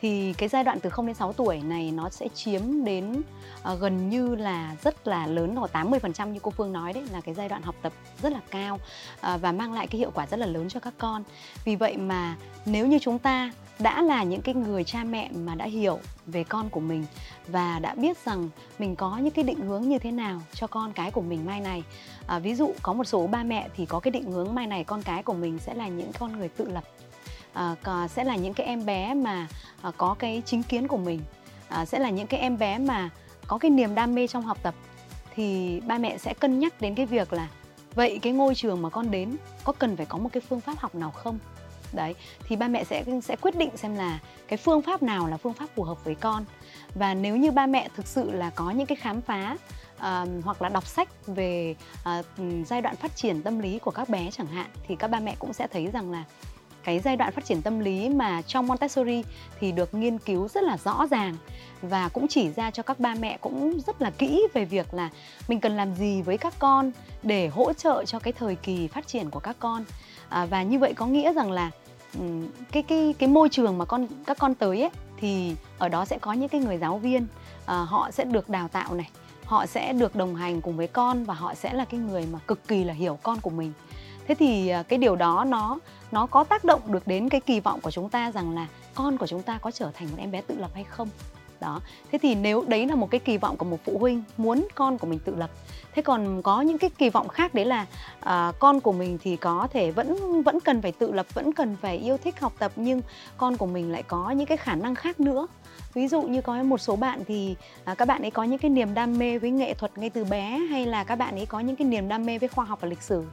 [0.00, 3.22] thì cái giai đoạn từ 0 đến 6 tuổi này nó sẽ chiếm đến
[3.72, 7.20] uh, gần như là rất là lớn khoảng 80% như cô Phương nói đấy là
[7.20, 10.26] cái giai đoạn học tập rất là cao uh, và mang lại cái hiệu quả
[10.26, 11.22] rất là lớn cho các con.
[11.64, 13.52] Vì vậy mà nếu như chúng ta
[13.82, 17.06] đã là những cái người cha mẹ mà đã hiểu về con của mình
[17.48, 20.92] và đã biết rằng mình có những cái định hướng như thế nào cho con
[20.92, 21.82] cái của mình mai này.
[22.26, 24.84] À, ví dụ có một số ba mẹ thì có cái định hướng mai này
[24.84, 26.84] con cái của mình sẽ là những con người tự lập.
[27.52, 27.76] À,
[28.08, 29.48] sẽ là những cái em bé mà
[29.82, 31.20] à, có cái chính kiến của mình.
[31.68, 33.10] À, sẽ là những cái em bé mà
[33.46, 34.74] có cái niềm đam mê trong học tập.
[35.34, 37.48] Thì ba mẹ sẽ cân nhắc đến cái việc là
[37.94, 40.78] vậy cái ngôi trường mà con đến có cần phải có một cái phương pháp
[40.78, 41.38] học nào không?
[41.94, 42.14] Đấy
[42.48, 44.18] thì ba mẹ sẽ sẽ quyết định xem là
[44.48, 46.44] cái phương pháp nào là phương pháp phù hợp với con.
[46.94, 49.56] Và nếu như ba mẹ thực sự là có những cái khám phá
[49.96, 51.74] uh, hoặc là đọc sách về
[52.18, 52.26] uh,
[52.66, 55.36] giai đoạn phát triển tâm lý của các bé chẳng hạn thì các ba mẹ
[55.38, 56.24] cũng sẽ thấy rằng là
[56.84, 59.24] cái giai đoạn phát triển tâm lý mà trong Montessori
[59.60, 61.36] thì được nghiên cứu rất là rõ ràng
[61.82, 65.10] và cũng chỉ ra cho các ba mẹ cũng rất là kỹ về việc là
[65.48, 69.06] mình cần làm gì với các con để hỗ trợ cho cái thời kỳ phát
[69.06, 69.84] triển của các con.
[70.28, 71.70] À, và như vậy có nghĩa rằng là
[72.14, 72.20] Ừ,
[72.72, 76.18] cái cái cái môi trường mà con các con tới ấy thì ở đó sẽ
[76.18, 77.26] có những cái người giáo viên
[77.66, 79.10] à, họ sẽ được đào tạo này
[79.44, 82.38] họ sẽ được đồng hành cùng với con và họ sẽ là cái người mà
[82.46, 83.72] cực kỳ là hiểu con của mình.
[84.28, 85.78] Thế thì à, cái điều đó nó
[86.12, 89.18] nó có tác động được đến cái kỳ vọng của chúng ta rằng là con
[89.18, 91.08] của chúng ta có trở thành một em bé tự lập hay không?
[91.62, 91.80] Đó.
[92.12, 94.98] Thế thì nếu đấy là một cái kỳ vọng của một phụ huynh muốn con
[94.98, 95.50] của mình tự lập
[95.94, 97.86] thế còn có những cái kỳ vọng khác đấy là
[98.20, 101.76] à, con của mình thì có thể vẫn vẫn cần phải tự lập vẫn cần
[101.82, 103.00] phải yêu thích học tập nhưng
[103.36, 105.46] con của mình lại có những cái khả năng khác nữa.
[105.94, 108.70] Ví dụ như có một số bạn thì à, các bạn ấy có những cái
[108.70, 111.60] niềm đam mê với nghệ thuật ngay từ bé hay là các bạn ấy có
[111.60, 113.24] những cái niềm đam mê với khoa học và lịch sử.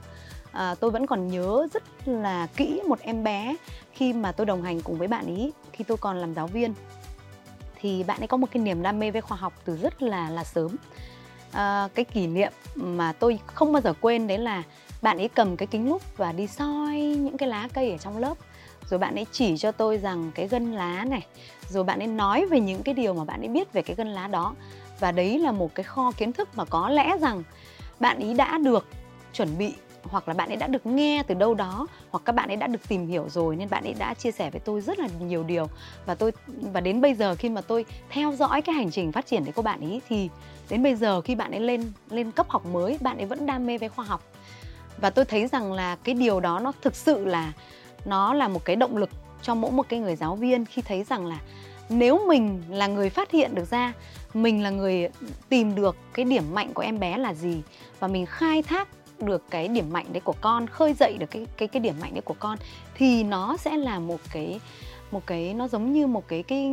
[0.51, 3.55] À, tôi vẫn còn nhớ rất là kỹ một em bé
[3.93, 6.73] khi mà tôi đồng hành cùng với bạn ấy khi tôi còn làm giáo viên
[7.81, 10.29] thì bạn ấy có một cái niềm đam mê với khoa học từ rất là
[10.29, 10.75] là sớm.
[11.51, 14.63] À, cái kỷ niệm mà tôi không bao giờ quên đấy là
[15.01, 18.17] bạn ấy cầm cái kính lúp và đi soi những cái lá cây ở trong
[18.17, 18.37] lớp.
[18.89, 21.25] Rồi bạn ấy chỉ cho tôi rằng cái gân lá này.
[21.69, 24.07] Rồi bạn ấy nói về những cái điều mà bạn ấy biết về cái gân
[24.07, 24.55] lá đó.
[24.99, 27.43] Và đấy là một cái kho kiến thức mà có lẽ rằng
[27.99, 28.87] bạn ấy đã được
[29.33, 29.73] chuẩn bị
[30.03, 32.67] hoặc là bạn ấy đã được nghe từ đâu đó, hoặc các bạn ấy đã
[32.67, 35.43] được tìm hiểu rồi nên bạn ấy đã chia sẻ với tôi rất là nhiều
[35.43, 35.67] điều.
[36.05, 39.25] Và tôi, và đến bây giờ khi mà tôi theo dõi cái hành trình phát
[39.25, 40.29] triển đấy của bạn ấy thì
[40.69, 43.65] đến bây giờ khi bạn ấy lên lên cấp học mới, bạn ấy vẫn đam
[43.65, 44.23] mê với khoa học.
[44.97, 47.53] Và tôi thấy rằng là cái điều đó nó thực sự là,
[48.05, 49.09] nó là một cái động lực
[49.41, 51.39] cho mỗi một cái người giáo viên khi thấy rằng là
[51.89, 53.93] nếu mình là người phát hiện được ra,
[54.33, 55.09] mình là người
[55.49, 57.61] tìm được cái điểm mạnh của em bé là gì
[57.99, 58.87] và mình khai thác
[59.21, 62.13] được cái điểm mạnh đấy của con khơi dậy được cái cái cái điểm mạnh
[62.13, 62.57] đấy của con
[62.95, 64.59] thì nó sẽ là một cái
[65.11, 66.71] một cái nó giống như một cái cái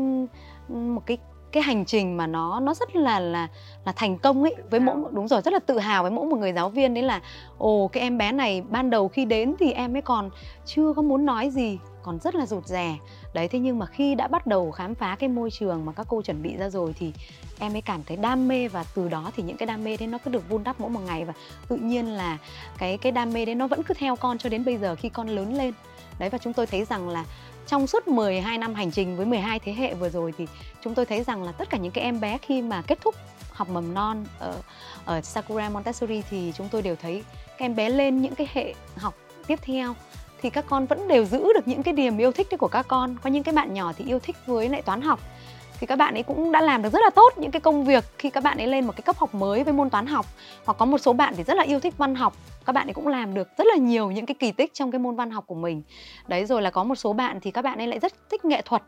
[0.69, 1.19] một cái
[1.53, 3.49] cái hành trình mà nó nó rất là là
[3.85, 4.55] là thành công ấy.
[4.71, 7.03] Với mỗi đúng rồi rất là tự hào với mỗi một người giáo viên đấy
[7.03, 7.21] là
[7.59, 10.31] ồ cái em bé này ban đầu khi đến thì em ấy còn
[10.65, 12.97] chưa có muốn nói gì còn rất là rụt rè.
[13.35, 16.07] Đấy, thế nhưng mà khi đã bắt đầu khám phá cái môi trường mà các
[16.11, 17.13] cô chuẩn bị ra rồi thì
[17.59, 20.07] em ấy cảm thấy đam mê và từ đó thì những cái đam mê đấy
[20.07, 21.33] nó cứ được vun đắp mỗi một ngày và
[21.69, 22.39] tự nhiên là
[22.79, 25.09] cái cái đam mê đấy nó vẫn cứ theo con cho đến bây giờ khi
[25.09, 25.75] con lớn lên.
[26.19, 27.25] Đấy, và chúng tôi thấy rằng là
[27.67, 30.47] trong suốt 12 năm hành trình với 12 thế hệ vừa rồi thì
[30.83, 33.15] chúng tôi thấy rằng là tất cả những cái em bé khi mà kết thúc
[33.51, 34.63] học mầm non ở
[35.05, 38.75] ở Sakura Montessori thì chúng tôi đều thấy các em bé lên những cái hệ
[38.97, 39.15] học
[39.47, 39.95] tiếp theo
[40.47, 42.89] thì các con vẫn đều giữ được những cái điểm yêu thích đấy của các
[42.89, 43.17] con.
[43.23, 45.21] Có những cái bạn nhỏ thì yêu thích với lại toán học.
[45.81, 48.05] Thì các bạn ấy cũng đã làm được rất là tốt những cái công việc
[48.19, 50.27] khi các bạn ấy lên một cái cấp học mới với môn toán học.
[50.65, 52.37] Hoặc có một số bạn thì rất là yêu thích văn học.
[52.67, 54.99] Các bạn ấy cũng làm được rất là nhiều những cái kỳ tích trong cái
[54.99, 55.83] môn văn học của mình.
[56.29, 58.63] Đấy, rồi là có một số bạn thì các bạn ấy lại rất thích nghệ
[58.63, 58.83] thuật.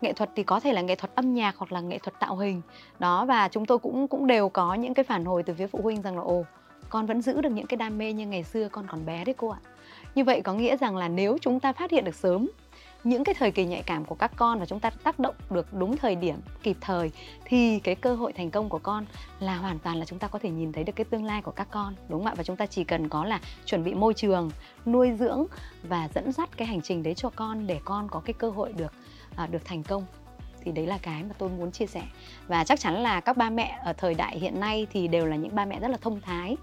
[0.00, 2.36] Nghệ thuật thì có thể là nghệ thuật âm nhạc hoặc là nghệ thuật tạo
[2.36, 2.62] hình.
[2.98, 5.80] Đó, và chúng tôi cũng cũng đều có những cái phản hồi từ phía phụ
[5.82, 6.44] huynh rằng là, ồ,
[6.88, 9.34] con vẫn giữ được những cái đam mê như ngày xưa con còn bé đấy
[9.38, 9.58] cô ạ
[10.14, 12.48] như vậy có nghĩa rằng là nếu chúng ta phát hiện được sớm
[13.04, 15.74] những cái thời kỳ nhạy cảm của các con và chúng ta tác động được
[15.74, 17.10] đúng thời điểm kịp thời
[17.44, 19.06] thì cái cơ hội thành công của con
[19.40, 21.50] là hoàn toàn là chúng ta có thể nhìn thấy được cái tương lai của
[21.50, 22.34] các con đúng không ạ?
[22.36, 24.50] Và chúng ta chỉ cần có là chuẩn bị môi trường
[24.86, 25.46] nuôi dưỡng
[25.82, 28.72] và dẫn dắt cái hành trình đấy cho con để con có cái cơ hội
[28.72, 28.92] được
[29.36, 30.04] à, được thành công.
[30.64, 32.02] Thì đấy là cái mà tôi muốn chia sẻ.
[32.48, 35.36] Và chắc chắn là các ba mẹ ở thời đại hiện nay thì đều là
[35.36, 36.56] những ba mẹ rất là thông thái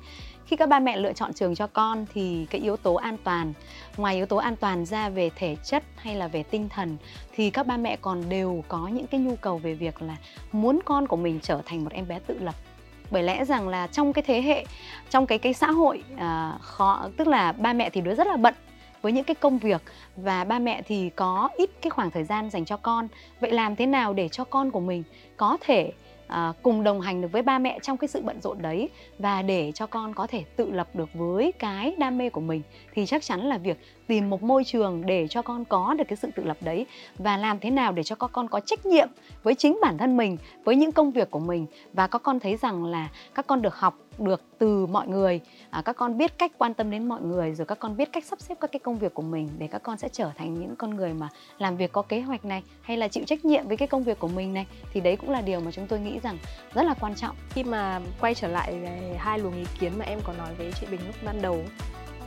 [0.48, 3.54] khi các ba mẹ lựa chọn trường cho con thì cái yếu tố an toàn
[3.98, 6.98] ngoài yếu tố an toàn ra về thể chất hay là về tinh thần
[7.36, 10.16] thì các ba mẹ còn đều có những cái nhu cầu về việc là
[10.52, 12.56] muốn con của mình trở thành một em bé tự lập.
[13.12, 14.66] Bởi lẽ rằng là trong cái thế hệ
[15.10, 18.38] trong cái cái xã hội à, khó tức là ba mẹ thì đứa rất là
[18.38, 18.54] bận
[19.02, 19.82] với những cái công việc
[20.16, 23.08] và ba mẹ thì có ít cái khoảng thời gian dành cho con.
[23.40, 25.04] Vậy làm thế nào để cho con của mình
[25.38, 25.92] có thể
[26.28, 28.90] à, cùng đồng hành được với ba mẹ trong cái sự bận rộn đấy.
[29.20, 32.62] Và để cho con có thể tự lập được với cái đam mê của mình
[32.94, 36.18] thì chắc chắn là việc tìm một môi trường để cho con có được cái
[36.18, 36.86] sự tự lập đấy.
[37.18, 39.10] Và làm thế nào để cho các con có trách nhiệm
[39.44, 41.66] với chính bản thân mình với những công việc của mình.
[41.94, 45.42] Và các con thấy rằng là các con được học được từ mọi người.
[45.70, 48.26] À, các con biết cách quan tâm đến mọi người rồi các con biết cách
[48.26, 50.76] sắp xếp các cái công việc của mình để các con sẽ trở thành những
[50.76, 53.78] con người mà làm việc có kế hoạch này hay là chịu trách nhiệm với
[53.78, 54.68] cái công việc của mình này.
[54.94, 56.38] Thì đấy cũng là điều mà chúng tôi nghĩ rằng
[56.74, 57.36] rất là quan trọng.
[57.50, 60.72] Khi mà quay trở lại à, hai luồng ý kiến mà em có nói với
[60.80, 61.64] chị Bình lúc ban đầu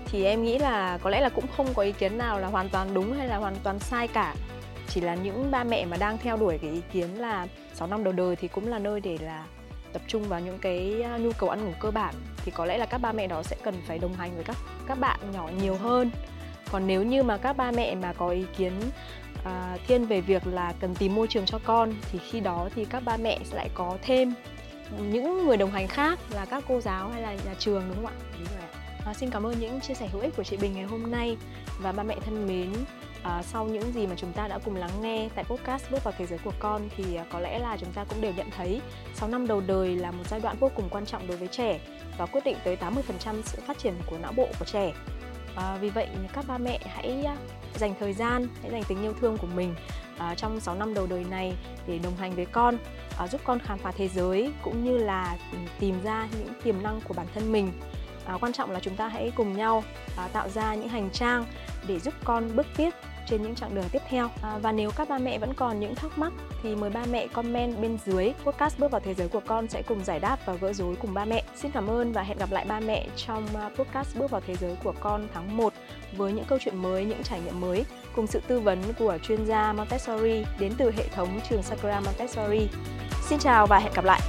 [0.06, 2.68] thì em nghĩ là có lẽ là cũng không có ý kiến nào là hoàn
[2.68, 4.34] toàn đúng hay là hoàn toàn sai cả.
[4.88, 8.04] Chỉ là những ba mẹ mà đang theo đuổi cái ý kiến là 6 năm
[8.04, 9.46] đầu đời thì cũng là nơi để là
[9.92, 12.86] tập trung vào những cái nhu cầu ăn ngủ cơ bản thì có lẽ là
[12.86, 15.74] các ba mẹ đó sẽ cần phải đồng hành với các các bạn nhỏ nhiều
[15.74, 16.10] hơn
[16.70, 18.72] còn nếu như mà các ba mẹ mà có ý kiến
[19.44, 22.84] à, thiên về việc là cần tìm môi trường cho con thì khi đó thì
[22.84, 24.34] các ba mẹ sẽ lại có thêm
[24.98, 28.06] những người đồng hành khác là các cô giáo hay là nhà trường đúng không
[28.06, 28.12] ạ?
[28.38, 28.80] Đúng rồi ạ.
[29.06, 31.36] À, xin cảm ơn những chia sẻ hữu ích của chị Bình ngày hôm nay
[31.78, 32.72] và ba mẹ thân mến
[33.22, 36.14] à, sau những gì mà chúng ta đã cùng lắng nghe tại podcast bước vào
[36.18, 38.80] thế giới của con thì à, có lẽ là chúng ta cũng đều nhận thấy
[39.14, 41.80] 6 năm đầu đời là một giai đoạn vô cùng quan trọng đối với trẻ
[42.18, 44.92] và quyết định tới 80% sự phát triển của não bộ của trẻ.
[45.56, 47.36] À, vì vậy các ba mẹ hãy à,
[47.74, 49.74] dành thời gian, hãy dành tình yêu thương của mình
[50.18, 51.52] à, trong 6 năm đầu đời này
[51.86, 52.78] để đồng hành với con,
[53.18, 56.82] à, giúp con khám phá thế giới cũng như là ừ, tìm ra những tiềm
[56.82, 57.72] năng của bản thân mình
[58.26, 59.84] à, quan trọng là chúng ta hãy cùng nhau
[60.16, 61.44] à, tạo ra những hành trang
[61.86, 62.90] để giúp con bước tiếp
[63.30, 64.30] trên những chặng đường tiếp theo.
[64.42, 67.26] À, và nếu các ba mẹ vẫn còn những thắc mắc thì mời ba mẹ
[67.26, 68.32] comment bên dưới.
[68.44, 71.14] Podcast bước vào thế giới của con sẽ cùng giải đáp và gỡ rối cùng
[71.14, 71.44] ba mẹ.
[71.56, 74.56] Xin cảm ơn và hẹn gặp lại ba mẹ trong à, podcast bước vào thế
[74.56, 75.72] giới của con tháng 1
[76.16, 77.84] với những câu chuyện mới những trải nghiệm mới
[78.16, 82.68] cùng sự tư vấn của chuyên gia Montessori đến từ hệ thống trường Sakura Montessori.
[83.28, 84.20] Xin chào và hẹn gặp lại!